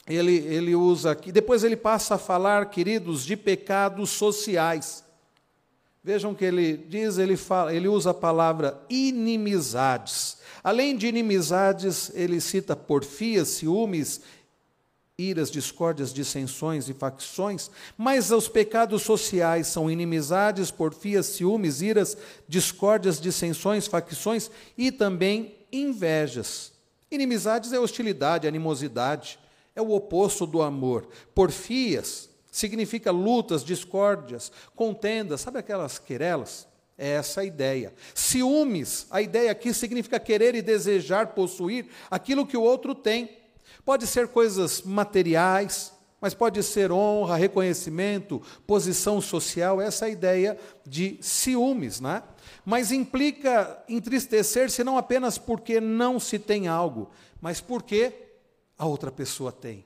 [0.07, 5.03] ele, ele usa aqui, depois ele passa a falar, queridos, de pecados sociais.
[6.03, 10.37] Vejam que ele diz, ele, fala, ele usa a palavra inimizades.
[10.63, 14.21] Além de inimizades, ele cita porfias, ciúmes,
[15.17, 23.21] iras, discórdias, dissensões e facções, mas os pecados sociais são inimizades, porfias, ciúmes, iras, discórdias,
[23.21, 26.71] dissensões, facções e também invejas.
[27.11, 29.37] Inimizades é hostilidade, animosidade
[29.75, 31.07] é o oposto do amor.
[31.33, 36.67] Porfias significa lutas, discórdias, contendas, sabe aquelas querelas?
[36.97, 37.93] É essa a ideia.
[38.13, 43.37] Ciúmes, a ideia aqui significa querer e desejar possuir aquilo que o outro tem.
[43.83, 50.57] Pode ser coisas materiais, mas pode ser honra, reconhecimento, posição social, essa é a ideia
[50.85, 52.21] de ciúmes, né?
[52.63, 57.09] Mas implica entristecer-se não apenas porque não se tem algo,
[57.41, 58.13] mas porque
[58.81, 59.85] a outra pessoa tem.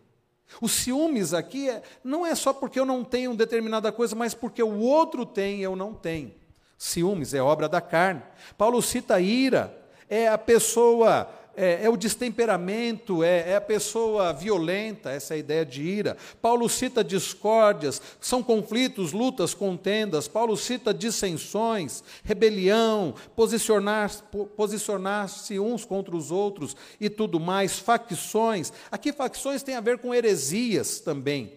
[0.61, 4.63] O ciúmes aqui é, não é só porque eu não tenho determinada coisa, mas porque
[4.63, 6.33] o outro tem e eu não tenho.
[6.77, 8.23] Ciúmes é obra da carne.
[8.57, 9.77] Paulo cita ira,
[10.09, 15.39] é a pessoa é, é o destemperamento, é, é, a pessoa violenta, essa é a
[15.39, 16.17] ideia de ira.
[16.41, 20.27] Paulo cita discórdias, são conflitos, lutas, contendas.
[20.27, 24.23] Paulo cita dissensões, rebelião, posicionar-se
[24.55, 25.29] posicionar
[25.61, 28.71] uns contra os outros e tudo mais, facções.
[28.91, 31.53] Aqui, facções tem a ver com heresias também,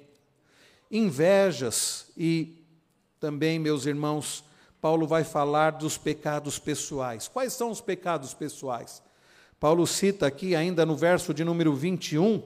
[0.90, 2.64] invejas e
[3.18, 4.44] também, meus irmãos,
[4.80, 7.26] Paulo vai falar dos pecados pessoais.
[7.26, 9.02] Quais são os pecados pessoais?
[9.60, 12.42] Paulo cita aqui, ainda no verso de número 21,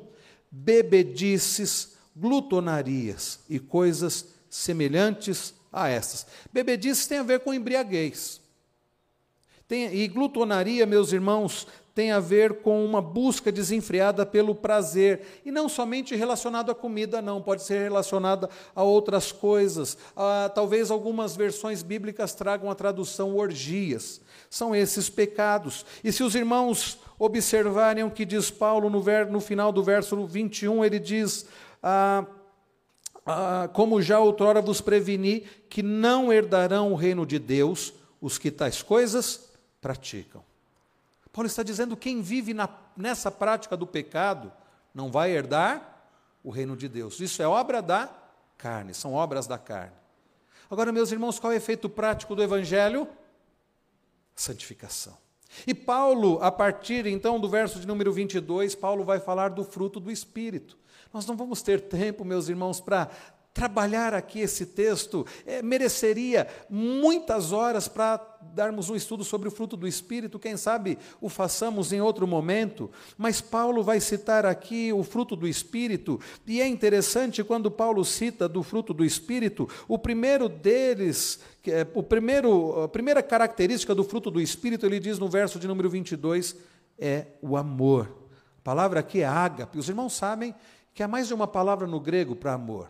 [0.50, 6.26] bebedices, glutonarias e coisas semelhantes a essas.
[6.52, 8.40] Bebedices tem a ver com embriaguez.
[9.66, 15.50] Tem, e glutonaria, meus irmãos, tem a ver com uma busca desenfreada pelo prazer, e
[15.50, 19.96] não somente relacionado à comida, não, pode ser relacionada a outras coisas.
[20.16, 24.20] Ah, talvez algumas versões bíblicas tragam a tradução orgias.
[24.48, 25.84] São esses pecados.
[26.02, 30.26] E se os irmãos observarem o que diz Paulo no, ver, no final do verso
[30.26, 31.46] 21, ele diz.
[31.82, 32.24] Ah,
[33.24, 38.50] ah, como já outrora vos preveni, que não herdarão o reino de Deus os que
[38.50, 39.48] tais coisas
[39.80, 40.42] praticam.
[41.32, 44.52] Paulo está dizendo: quem vive na, nessa prática do pecado
[44.94, 46.06] não vai herdar
[46.44, 47.20] o reino de Deus.
[47.20, 48.10] Isso é obra da
[48.58, 49.96] carne, são obras da carne.
[50.70, 53.08] Agora, meus irmãos, qual é o efeito prático do Evangelho?
[54.34, 55.16] Santificação.
[55.66, 60.00] E Paulo, a partir então do verso de número 22, Paulo vai falar do fruto
[60.00, 60.78] do Espírito.
[61.12, 63.10] Nós não vamos ter tempo, meus irmãos, para
[63.52, 68.20] trabalhar aqui esse texto é, mereceria muitas horas para
[68.54, 72.90] darmos um estudo sobre o fruto do Espírito, quem sabe o façamos em outro momento,
[73.16, 78.48] mas Paulo vai citar aqui o fruto do Espírito, e é interessante quando Paulo cita
[78.48, 84.30] do fruto do Espírito, o primeiro deles, é, o primeiro, a primeira característica do fruto
[84.30, 86.56] do Espírito, ele diz no verso de número 22,
[86.98, 88.08] é o amor.
[88.58, 90.54] A palavra aqui é ágape, os irmãos sabem
[90.94, 92.88] que há mais de uma palavra no grego para amor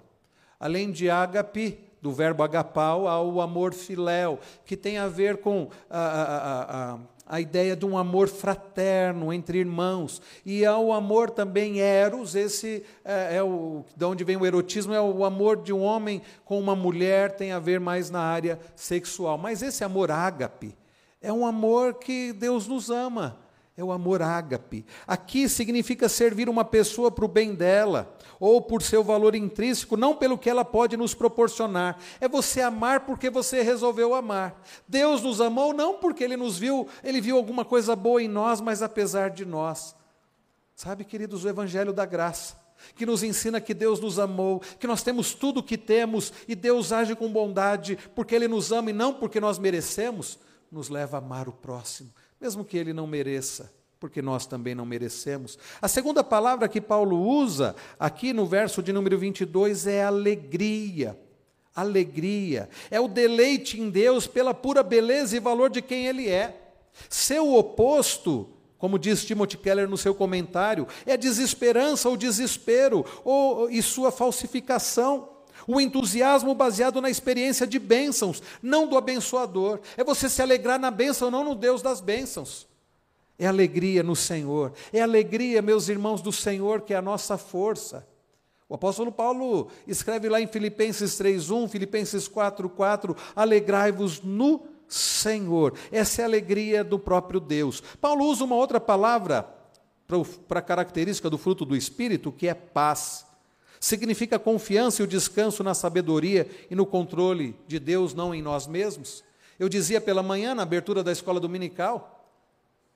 [0.62, 5.68] além de ágape, do verbo agapau, há o amor filéu, que tem a ver com
[5.90, 10.22] a, a, a, a ideia de um amor fraterno entre irmãos.
[10.46, 14.94] E há o amor também eros, esse é, é, o de onde vem o erotismo,
[14.94, 18.60] é o amor de um homem com uma mulher, tem a ver mais na área
[18.76, 19.36] sexual.
[19.36, 20.76] Mas esse amor ágape
[21.20, 23.41] é um amor que Deus nos ama.
[23.82, 24.86] É o amor ágape.
[25.08, 30.14] Aqui significa servir uma pessoa para o bem dela, ou por seu valor intrínseco, não
[30.14, 31.98] pelo que ela pode nos proporcionar.
[32.20, 34.62] É você amar porque você resolveu amar.
[34.86, 38.60] Deus nos amou não porque ele nos viu, ele viu alguma coisa boa em nós,
[38.60, 39.96] mas apesar de nós.
[40.76, 42.62] Sabe, queridos, o evangelho da graça
[42.94, 46.54] que nos ensina que Deus nos amou, que nós temos tudo o que temos e
[46.54, 50.38] Deus age com bondade porque Ele nos ama e não porque nós merecemos,
[50.70, 52.12] nos leva a amar o próximo,
[52.42, 55.56] mesmo que ele não mereça, porque nós também não merecemos.
[55.80, 61.16] A segunda palavra que Paulo usa aqui no verso de número 22 é alegria.
[61.72, 66.72] Alegria é o deleite em Deus pela pura beleza e valor de quem ele é.
[67.08, 73.80] Seu oposto, como diz Timothy Keller no seu comentário, é desesperança ou desespero ou, e
[73.80, 75.28] sua falsificação.
[75.66, 79.80] O entusiasmo baseado na experiência de bênçãos, não do abençoador.
[79.96, 82.66] É você se alegrar na bênção, não no Deus das bênçãos.
[83.38, 84.72] É alegria no Senhor.
[84.92, 88.06] É alegria, meus irmãos, do Senhor que é a nossa força.
[88.68, 95.74] O apóstolo Paulo escreve lá em Filipenses 3:1, Filipenses 4:4, alegrai-vos no Senhor.
[95.90, 97.82] Essa é a alegria do próprio Deus.
[98.00, 99.46] Paulo usa uma outra palavra
[100.48, 103.26] para a característica do fruto do espírito, que é paz
[103.82, 108.68] significa confiança e o descanso na sabedoria e no controle de Deus, não em nós
[108.68, 109.24] mesmos.
[109.58, 112.24] Eu dizia pela manhã, na abertura da escola dominical,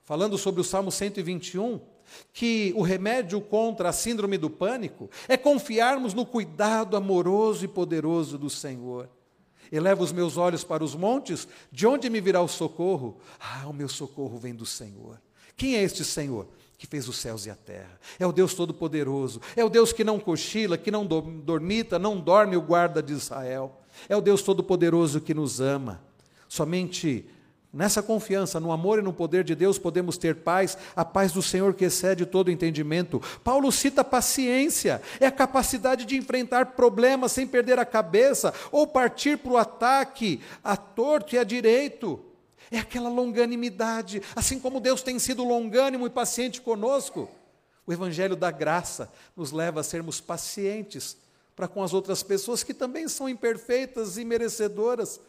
[0.05, 1.81] falando sobre o Salmo 121,
[2.31, 8.37] que o remédio contra a síndrome do pânico é confiarmos no cuidado amoroso e poderoso
[8.37, 9.09] do Senhor.
[9.69, 13.17] Eleva os meus olhos para os montes, de onde me virá o socorro?
[13.37, 15.21] Ah, o meu socorro vem do Senhor.
[15.57, 16.47] Quem é este Senhor?
[16.77, 17.99] Que fez os céus e a terra.
[18.19, 19.41] É o Deus Todo-Poderoso.
[19.55, 23.81] É o Deus que não cochila, que não dormita, não dorme o guarda de Israel.
[24.07, 26.01] É o Deus Todo-Poderoso que nos ama.
[26.47, 27.27] Somente
[27.73, 31.41] nessa confiança, no amor e no poder de Deus, podemos ter paz, a paz do
[31.41, 33.21] Senhor que excede todo entendimento.
[33.43, 39.37] Paulo cita paciência, é a capacidade de enfrentar problemas sem perder a cabeça ou partir
[39.37, 42.26] para o ataque a torto e a direito.
[42.69, 47.29] É aquela longanimidade, assim como Deus tem sido longânimo e paciente conosco.
[47.85, 51.17] O Evangelho da graça nos leva a sermos pacientes
[51.55, 55.19] para com as outras pessoas que também são imperfeitas e merecedoras,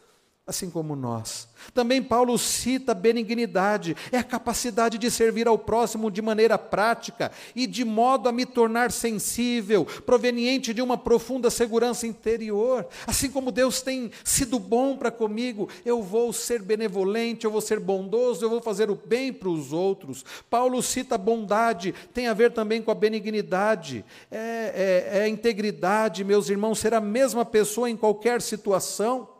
[0.49, 1.47] assim como nós.
[1.75, 7.67] Também Paulo cita benignidade, é a capacidade de servir ao próximo de maneira prática e
[7.67, 12.87] de modo a me tornar sensível, proveniente de uma profunda segurança interior.
[13.05, 17.79] Assim como Deus tem sido bom para comigo, eu vou ser benevolente, eu vou ser
[17.79, 20.25] bondoso, eu vou fazer o bem para os outros.
[20.49, 26.23] Paulo cita bondade, tem a ver também com a benignidade, é, é, é a integridade,
[26.23, 29.38] meus irmãos, ser a mesma pessoa em qualquer situação.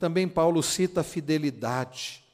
[0.00, 2.24] Também Paulo cita a fidelidade,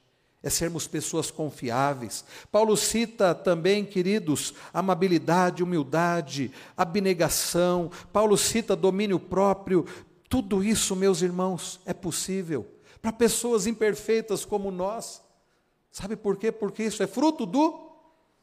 [0.41, 2.25] é sermos pessoas confiáveis.
[2.53, 7.91] Paulo cita também, queridos, amabilidade, humildade, abnegação.
[8.13, 9.85] Paulo cita domínio próprio.
[10.29, 12.71] Tudo isso, meus irmãos, é possível
[13.03, 15.21] para pessoas imperfeitas como nós.
[15.91, 16.53] Sabe por quê?
[16.53, 17.91] Porque isso é fruto do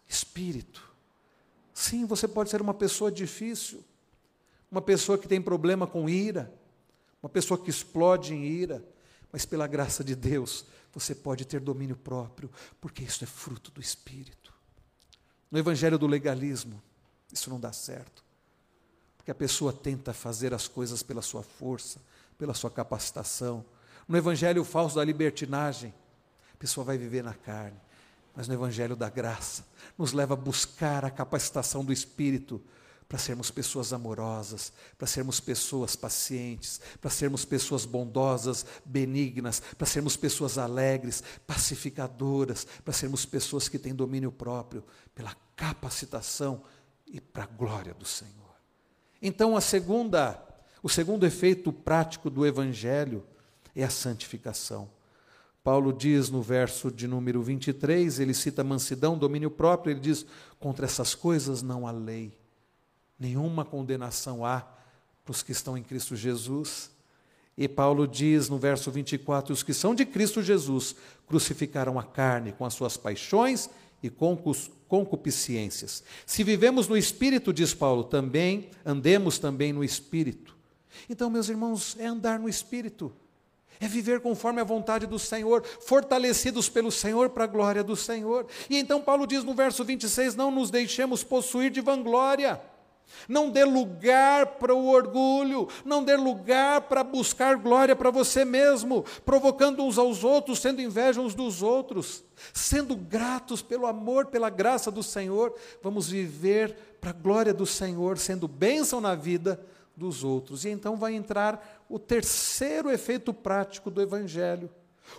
[0.06, 0.92] Espírito.
[1.74, 3.82] Sim, você pode ser uma pessoa difícil,
[4.70, 6.54] uma pessoa que tem problema com ira,
[7.22, 8.84] uma pessoa que explode em ira,
[9.34, 10.64] mas pela graça de Deus,
[10.94, 14.54] você pode ter domínio próprio, porque isso é fruto do Espírito.
[15.50, 16.80] No evangelho do legalismo,
[17.32, 18.24] isso não dá certo.
[19.18, 22.00] Porque a pessoa tenta fazer as coisas pela sua força,
[22.38, 23.66] pela sua capacitação.
[24.08, 25.92] No evangelho falso da libertinagem,
[26.54, 27.80] a pessoa vai viver na carne.
[28.36, 29.66] Mas no evangelho da graça,
[29.98, 32.62] nos leva a buscar a capacitação do Espírito
[33.14, 40.18] para sermos pessoas amorosas, para sermos pessoas pacientes, para sermos pessoas bondosas, benignas, para sermos
[40.18, 44.84] pessoas alegres, pacificadoras, para sermos pessoas que têm domínio próprio,
[45.14, 46.64] pela capacitação
[47.06, 48.56] e para a glória do Senhor.
[49.22, 50.44] Então, a segunda,
[50.82, 53.24] o segundo efeito prático do evangelho
[53.76, 54.90] é a santificação.
[55.64, 60.26] Paulo diz no verso de número 23, ele cita mansidão, domínio próprio, ele diz:
[60.60, 62.42] contra essas coisas não há lei
[63.20, 64.62] nenhuma condenação há
[65.24, 66.92] para os que estão em Cristo Jesus.
[67.58, 70.96] E Paulo diz no verso 24: os que são de Cristo Jesus
[71.28, 73.70] crucificaram a carne com as suas paixões
[74.02, 76.04] e concupiscências.
[76.26, 80.56] Se vivemos no Espírito, diz Paulo, também andemos também no Espírito.
[81.10, 83.12] Então, meus irmãos, é andar no Espírito,
[83.80, 88.46] é viver conforme a vontade do Senhor, fortalecidos pelo Senhor para a glória do Senhor.
[88.70, 92.62] E então Paulo diz no verso 26: Não nos deixemos possuir de vanglória.
[93.28, 99.04] Não dê lugar para o orgulho, não dê lugar para buscar glória para você mesmo,
[99.24, 102.24] provocando uns aos outros, tendo inveja uns dos outros,
[102.54, 108.18] sendo gratos pelo amor, pela graça do Senhor, vamos viver para a glória do Senhor,
[108.18, 109.64] sendo bênção na vida
[109.96, 110.66] dos outros.
[110.66, 114.70] E então vai entrar o terceiro efeito prático do Evangelho.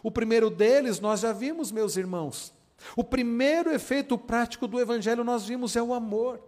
[0.03, 2.53] O primeiro deles nós já vimos, meus irmãos.
[2.97, 6.41] O primeiro efeito prático do Evangelho nós vimos é o amor.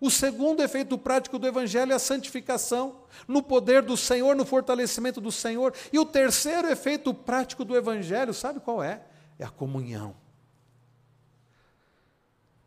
[0.00, 5.20] O segundo efeito prático do Evangelho é a santificação, no poder do Senhor, no fortalecimento
[5.20, 5.74] do Senhor.
[5.92, 9.02] E o terceiro efeito prático do Evangelho, sabe qual é?
[9.38, 10.14] É a comunhão.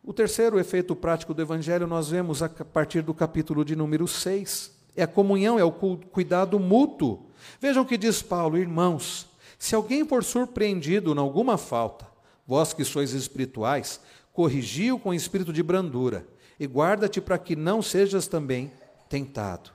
[0.00, 4.70] O terceiro efeito prático do Evangelho nós vemos a partir do capítulo de número 6.
[4.94, 7.26] É a comunhão, é o cuidado mútuo.
[7.58, 9.26] Vejam o que diz Paulo, irmãos:
[9.58, 12.06] se alguém for surpreendido em alguma falta,
[12.46, 13.98] vós que sois espirituais,
[14.32, 18.72] corrigiu com espírito de brandura e guarda-te para que não sejas também
[19.08, 19.70] tentado.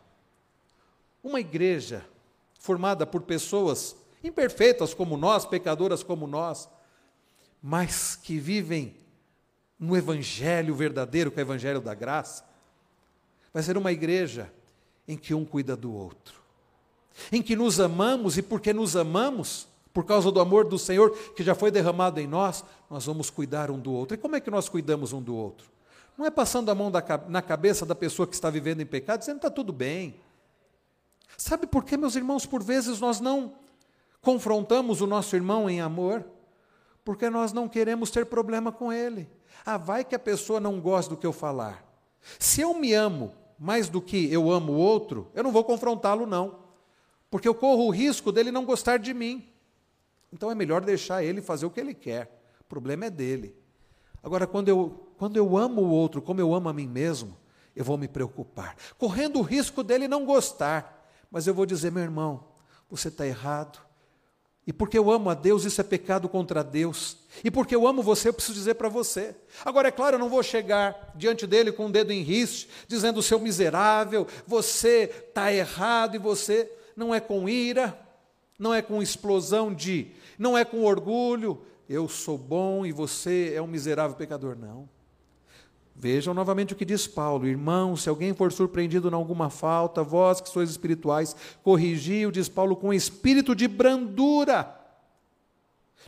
[1.24, 2.06] Uma igreja
[2.60, 6.70] formada por pessoas imperfeitas como nós, pecadoras como nós,
[7.62, 8.96] mas que vivem
[9.80, 12.44] no evangelho verdadeiro, que é o evangelho da graça,
[13.54, 14.52] vai ser uma igreja
[15.08, 16.36] em que um cuida do outro,
[17.32, 21.44] em que nos amamos e porque nos amamos, por causa do amor do Senhor que
[21.44, 24.16] já foi derramado em nós, nós vamos cuidar um do outro.
[24.16, 25.68] E como é que nós cuidamos um do outro?
[26.20, 29.22] Não é passando a mão da, na cabeça da pessoa que está vivendo em pecado,
[29.22, 30.20] dizendo está tudo bem.
[31.38, 33.54] Sabe por que, meus irmãos, por vezes nós não
[34.20, 36.26] confrontamos o nosso irmão em amor?
[37.06, 39.30] Porque nós não queremos ter problema com ele.
[39.66, 41.86] Ah, vai que a pessoa não gosta do que eu falar.
[42.38, 46.26] Se eu me amo mais do que eu amo o outro, eu não vou confrontá-lo,
[46.26, 46.60] não.
[47.32, 49.48] Porque eu corro o risco dele não gostar de mim.
[50.34, 52.44] Então é melhor deixar ele fazer o que ele quer.
[52.60, 53.56] O problema é dele.
[54.22, 57.38] Agora, quando eu quando eu amo o outro como eu amo a mim mesmo,
[57.76, 62.02] eu vou me preocupar, correndo o risco dele não gostar, mas eu vou dizer, meu
[62.02, 62.46] irmão,
[62.90, 63.80] você está errado.
[64.66, 67.18] E porque eu amo a Deus, isso é pecado contra Deus.
[67.44, 69.36] E porque eu amo você, eu preciso dizer para você.
[69.66, 72.70] Agora, é claro, eu não vou chegar diante dele com o um dedo em riste,
[72.88, 78.00] dizendo, seu miserável, você está errado e você não é com ira,
[78.58, 83.62] não é com explosão de, não é com orgulho, eu sou bom e você é
[83.62, 84.56] um miserável pecador.
[84.56, 84.88] Não.
[86.02, 90.40] Vejam novamente o que diz Paulo: Irmão, se alguém for surpreendido em alguma falta, vós
[90.40, 94.74] que sois espirituais, corrigiu, diz Paulo, com espírito de brandura,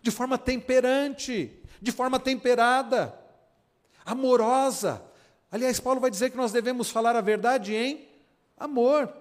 [0.01, 3.13] de forma temperante, de forma temperada,
[4.05, 5.03] amorosa.
[5.51, 8.07] Aliás, Paulo vai dizer que nós devemos falar a verdade em
[8.57, 9.11] amor.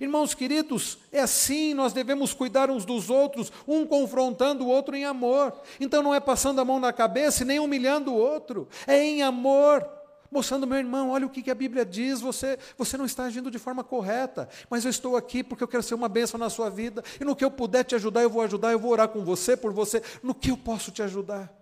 [0.00, 5.04] Irmãos queridos, é assim, nós devemos cuidar uns dos outros, um confrontando o outro em
[5.04, 5.52] amor.
[5.78, 9.22] Então não é passando a mão na cabeça e nem humilhando o outro, é em
[9.22, 9.86] amor
[10.34, 13.58] mostrando, meu irmão, olha o que a Bíblia diz, você, você não está agindo de
[13.58, 17.04] forma correta, mas eu estou aqui porque eu quero ser uma bênção na sua vida,
[17.20, 19.56] e no que eu puder te ajudar, eu vou ajudar, eu vou orar com você,
[19.56, 21.52] por você, no que eu posso te ajudar.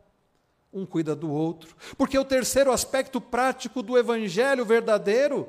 [0.72, 5.46] Um cuida do outro, porque o terceiro aspecto prático do Evangelho verdadeiro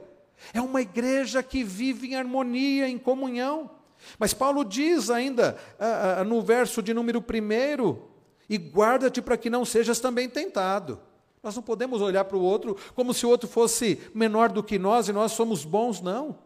[0.53, 3.71] é uma igreja que vive em harmonia, em comunhão.
[4.19, 8.09] Mas Paulo diz ainda ah, ah, no verso de número primeiro:
[8.49, 10.99] e guarda-te para que não sejas também tentado.
[11.43, 14.79] Nós não podemos olhar para o outro como se o outro fosse menor do que
[14.79, 16.39] nós e nós somos bons, não.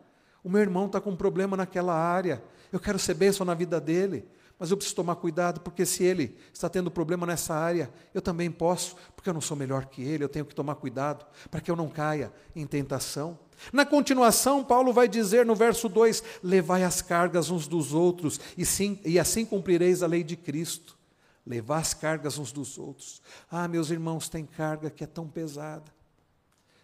[0.43, 3.80] O meu irmão está com um problema naquela área, eu quero ser bênção na vida
[3.80, 4.26] dele,
[4.58, 8.50] mas eu preciso tomar cuidado, porque se ele está tendo problema nessa área, eu também
[8.50, 11.70] posso, porque eu não sou melhor que ele, eu tenho que tomar cuidado para que
[11.70, 13.38] eu não caia em tentação.
[13.72, 18.66] Na continuação, Paulo vai dizer no verso 2: Levai as cargas uns dos outros, e,
[18.66, 20.97] sim, e assim cumprireis a lei de Cristo
[21.48, 23.22] levar as cargas uns dos outros.
[23.50, 25.91] Ah, meus irmãos, tem carga que é tão pesada.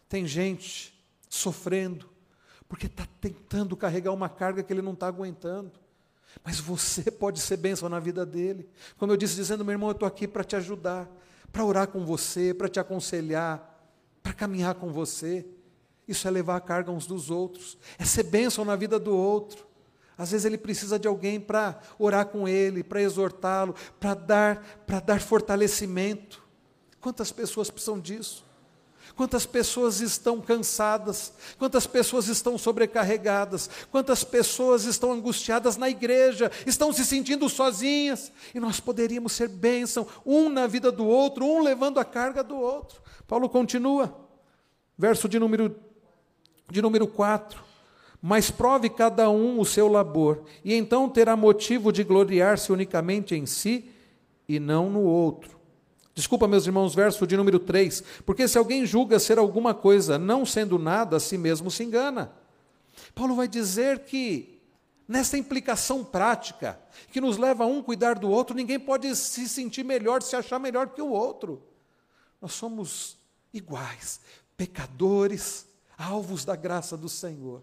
[0.08, 0.98] Tem gente
[1.30, 2.10] sofrendo,
[2.68, 5.72] porque está tentando carregar uma carga que ele não está aguentando.
[6.44, 8.70] Mas você pode ser bênção na vida dele.
[8.98, 11.10] Como eu disse, dizendo, meu irmão, eu estou aqui para te ajudar,
[11.52, 13.70] para orar com você, para te aconselhar,
[14.22, 15.46] para caminhar com você.
[16.08, 19.73] Isso é levar a carga uns dos outros, é ser bênção na vida do outro.
[20.18, 25.00] Às vezes ele precisa de alguém para orar com ele, para exortá-lo, para dar, para
[25.00, 26.44] dar fortalecimento.
[27.02, 28.46] Quantas pessoas precisam disso?
[29.16, 31.34] Quantas pessoas estão cansadas?
[31.60, 33.70] Quantas pessoas estão sobrecarregadas?
[33.92, 36.52] Quantas pessoas estão angustiadas na igreja?
[36.66, 38.32] Estão se sentindo sozinhas?
[38.56, 42.58] E nós poderíamos ser bênção, um na vida do outro, um levando a carga do
[42.58, 43.02] outro.
[43.28, 44.18] Paulo continua,
[44.98, 45.76] verso de número,
[46.72, 47.73] de número 4.
[48.26, 53.46] Mas prove cada um o seu labor, e então terá motivo de gloriar-se unicamente em
[53.46, 53.92] si
[54.48, 55.60] e não no outro.
[56.16, 58.02] Desculpa, meus irmãos, verso de número 3.
[58.26, 62.32] Porque se alguém julga ser alguma coisa, não sendo nada, a si mesmo se engana.
[63.14, 64.58] Paulo vai dizer que,
[65.06, 66.80] nessa implicação prática,
[67.12, 70.60] que nos leva a um cuidar do outro, ninguém pode se sentir melhor, se achar
[70.60, 71.62] melhor que o outro.
[72.42, 73.18] Nós somos
[73.54, 74.22] iguais,
[74.56, 75.68] pecadores,
[75.98, 77.62] alvos da graça do Senhor.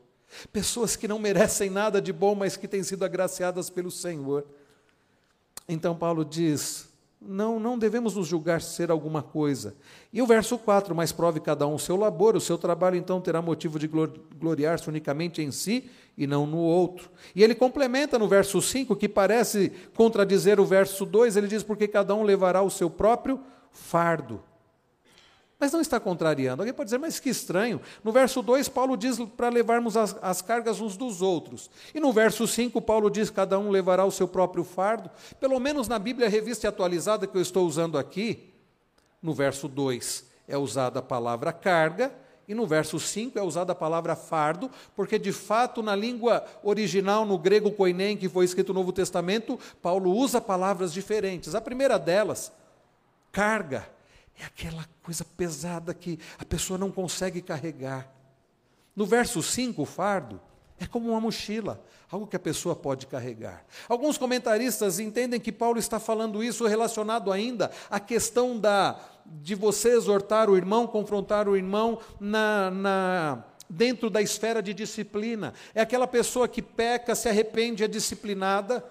[0.53, 4.47] Pessoas que não merecem nada de bom, mas que têm sido agraciadas pelo Senhor.
[5.69, 6.89] Então Paulo diz:
[7.21, 9.75] não, não devemos nos julgar ser alguma coisa.
[10.13, 13.21] E o verso 4, mas prove cada um o seu labor, o seu trabalho então
[13.21, 17.11] terá motivo de gloriar-se unicamente em si e não no outro.
[17.35, 21.87] E ele complementa no verso 5, que parece contradizer o verso 2, ele diz: porque
[21.87, 24.43] cada um levará o seu próprio fardo
[25.61, 26.63] mas não está contrariando.
[26.63, 27.83] Alguém pode dizer, mas que estranho.
[28.03, 31.71] No verso 2, Paulo diz para levarmos as, as, cargas uns dos outros.
[31.95, 35.11] E no verso 5, Paulo diz cada um levará o seu próprio fardo.
[35.39, 38.55] Pelo menos na Bíblia revista e atualizada que eu estou usando aqui,
[39.23, 42.13] no verso 2 é usada a palavra carga,
[42.49, 47.25] e no verso 5 é usada a palavra fardo, porque de fato na língua original,
[47.25, 51.55] no grego koinem, que foi escrito no Novo Testamento, Paulo usa palavras diferentes.
[51.55, 52.51] A primeira delas,
[53.31, 53.87] carga
[54.41, 58.11] é aquela coisa pesada que a pessoa não consegue carregar.
[58.97, 60.41] No verso 5, o fardo
[60.79, 63.65] é como uma mochila, algo que a pessoa pode carregar.
[63.87, 69.91] Alguns comentaristas entendem que Paulo está falando isso relacionado ainda à questão da, de você
[69.91, 75.53] exortar o irmão, confrontar o irmão na, na dentro da esfera de disciplina.
[75.75, 78.83] É aquela pessoa que peca, se arrepende, é disciplinada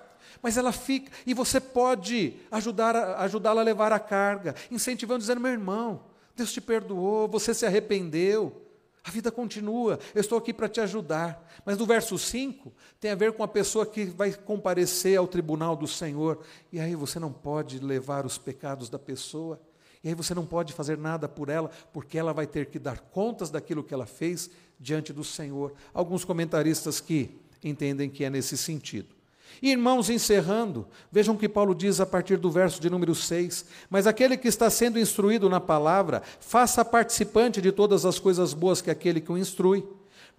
[0.41, 5.51] mas ela fica, e você pode ajudar ajudá-la a levar a carga, incentivando, dizendo: meu
[5.51, 6.03] irmão,
[6.35, 8.65] Deus te perdoou, você se arrependeu,
[9.03, 11.47] a vida continua, eu estou aqui para te ajudar.
[11.65, 15.75] Mas no verso 5 tem a ver com a pessoa que vai comparecer ao tribunal
[15.75, 16.39] do Senhor,
[16.71, 19.59] e aí você não pode levar os pecados da pessoa,
[20.03, 22.99] e aí você não pode fazer nada por ela, porque ela vai ter que dar
[22.99, 24.49] contas daquilo que ela fez
[24.79, 25.73] diante do Senhor.
[25.93, 29.18] Alguns comentaristas que entendem que é nesse sentido.
[29.61, 33.65] Irmãos, encerrando, vejam o que Paulo diz a partir do verso de número 6.
[33.89, 38.81] Mas aquele que está sendo instruído na palavra, faça participante de todas as coisas boas
[38.81, 39.85] que aquele que o instrui.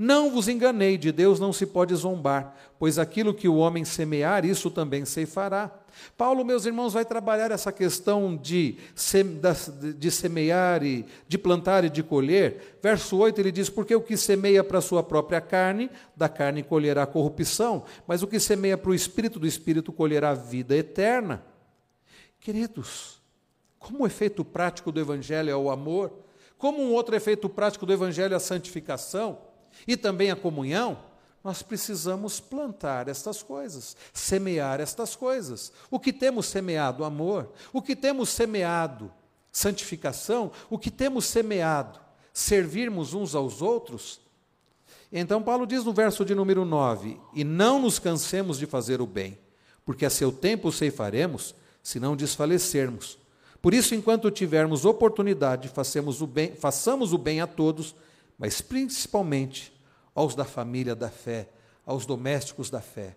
[0.02, 4.46] Não vos enganei, de Deus não se pode zombar, pois aquilo que o homem semear,
[4.46, 5.70] isso também ceifará.
[6.16, 8.78] Paulo, meus irmãos, vai trabalhar essa questão de,
[9.98, 12.78] de semear e de plantar e de colher.
[12.82, 16.62] Verso 8 ele diz: Porque o que semeia para a sua própria carne, da carne
[16.62, 21.44] colherá corrupção, mas o que semeia para o espírito, do espírito colherá vida eterna.
[22.40, 23.20] Queridos,
[23.78, 26.10] como efeito prático do evangelho é o amor,
[26.56, 29.49] como um outro efeito prático do evangelho é a santificação
[29.86, 30.98] e também a comunhão,
[31.42, 35.72] nós precisamos plantar estas coisas, semear estas coisas.
[35.90, 37.02] O que temos semeado?
[37.02, 37.50] Amor.
[37.72, 39.10] O que temos semeado?
[39.50, 40.52] Santificação.
[40.68, 41.98] O que temos semeado?
[42.32, 44.20] Servirmos uns aos outros?
[45.12, 49.06] Então, Paulo diz no verso de número 9: E não nos cansemos de fazer o
[49.06, 49.38] bem,
[49.84, 53.18] porque a seu tempo ceifaremos, se não desfalecermos.
[53.62, 57.94] Por isso, enquanto tivermos oportunidade, façamos o bem, façamos o bem a todos,
[58.40, 59.70] mas principalmente
[60.14, 61.50] aos da família da fé,
[61.84, 63.14] aos domésticos da fé.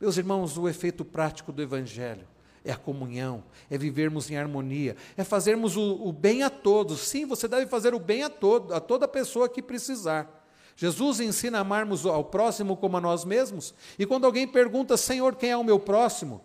[0.00, 2.26] Meus irmãos, o efeito prático do Evangelho
[2.64, 7.00] é a comunhão, é vivermos em harmonia, é fazermos o, o, bem a todos.
[7.00, 10.42] Sim, você deve fazer o bem a, todo, a toda pessoa que precisar.
[10.74, 13.74] Jesus ensina a amarmos ao próximo como a nós mesmos.
[13.98, 16.40] E quando alguém pergunta, Senhor, quem é o meu próximo?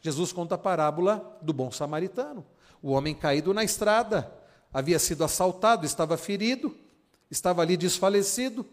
[0.00, 2.42] Jesus conta a parábola do bom samaritano.
[2.80, 4.32] O homem caído na estrada,
[4.72, 6.74] havia sido assaltado, estava ferido,
[7.30, 8.66] estava ali desfalecido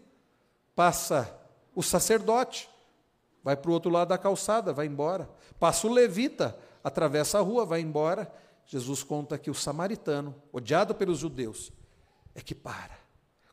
[0.74, 1.40] passa
[1.74, 2.68] o sacerdote,
[3.42, 5.28] vai para o outro lado da calçada, vai embora.
[5.58, 8.32] Passa o levita, atravessa a rua, vai embora.
[8.66, 11.72] Jesus conta que o samaritano, odiado pelos judeus,
[12.34, 12.98] é que para,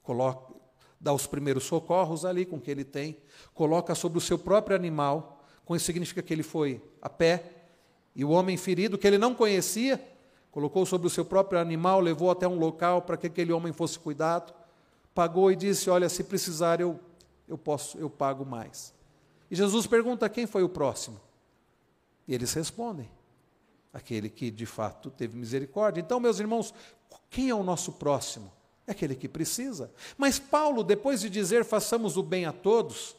[0.01, 0.53] coloca,
[0.99, 3.17] dá os primeiros socorros ali com que ele tem,
[3.53, 7.43] coloca sobre o seu próprio animal, com isso significa que ele foi a pé,
[8.15, 10.01] e o homem ferido, que ele não conhecia,
[10.49, 13.99] colocou sobre o seu próprio animal, levou até um local para que aquele homem fosse
[13.99, 14.53] cuidado,
[15.13, 16.99] pagou e disse: Olha, se precisar, eu
[17.51, 18.93] eu posso, eu pago mais.
[19.49, 21.19] E Jesus pergunta quem foi o próximo.
[22.25, 23.11] E eles respondem:
[23.91, 25.99] aquele que de fato teve misericórdia.
[25.99, 26.73] Então, meus irmãos,
[27.29, 28.49] quem é o nosso próximo?
[28.87, 29.91] É aquele que precisa.
[30.17, 33.17] Mas Paulo, depois de dizer façamos o bem a todos,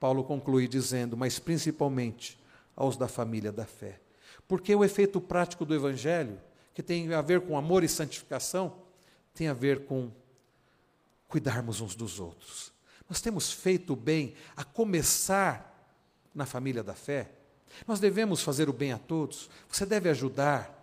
[0.00, 2.36] Paulo conclui dizendo, mas principalmente
[2.74, 4.00] aos da família da fé.
[4.48, 6.40] Porque o efeito prático do evangelho,
[6.74, 8.74] que tem a ver com amor e santificação,
[9.32, 10.10] tem a ver com
[11.30, 12.72] cuidarmos uns dos outros
[13.08, 15.66] Nós temos feito o bem a começar
[16.34, 17.30] na família da fé?
[17.86, 19.48] Nós devemos fazer o bem a todos.
[19.68, 20.76] Você deve ajudar.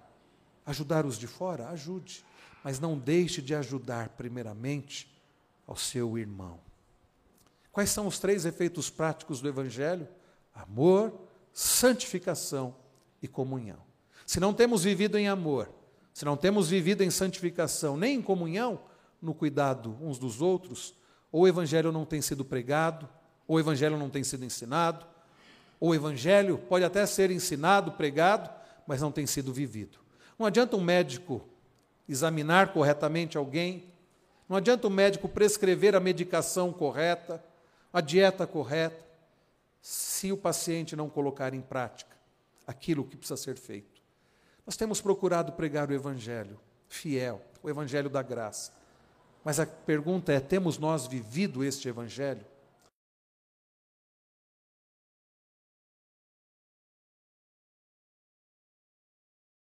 [0.65, 1.69] Ajudar os de fora?
[1.69, 2.25] Ajude.
[2.63, 5.09] Mas não deixe de ajudar, primeiramente,
[5.65, 6.59] ao seu irmão.
[7.71, 10.07] Quais são os três efeitos práticos do Evangelho?
[10.53, 11.13] Amor,
[11.53, 12.75] santificação
[13.21, 13.79] e comunhão.
[14.25, 15.69] Se não temos vivido em amor,
[16.13, 18.81] se não temos vivido em santificação, nem em comunhão,
[19.21, 20.93] no cuidado uns dos outros,
[21.31, 23.07] ou o Evangelho não tem sido pregado,
[23.47, 25.05] ou o Evangelho não tem sido ensinado,
[25.79, 28.49] ou o Evangelho pode até ser ensinado, pregado,
[28.85, 29.99] mas não tem sido vivido.
[30.37, 31.41] Não adianta um médico
[32.07, 33.91] examinar corretamente alguém,
[34.47, 37.43] não adianta o médico prescrever a medicação correta,
[37.91, 39.05] a dieta correta,
[39.81, 42.15] se o paciente não colocar em prática
[42.65, 44.01] aquilo que precisa ser feito.
[44.65, 46.59] Nós temos procurado pregar o Evangelho
[46.89, 48.71] fiel, o Evangelho da graça.
[49.47, 52.45] Mas a pergunta é: temos nós vivido este Evangelho?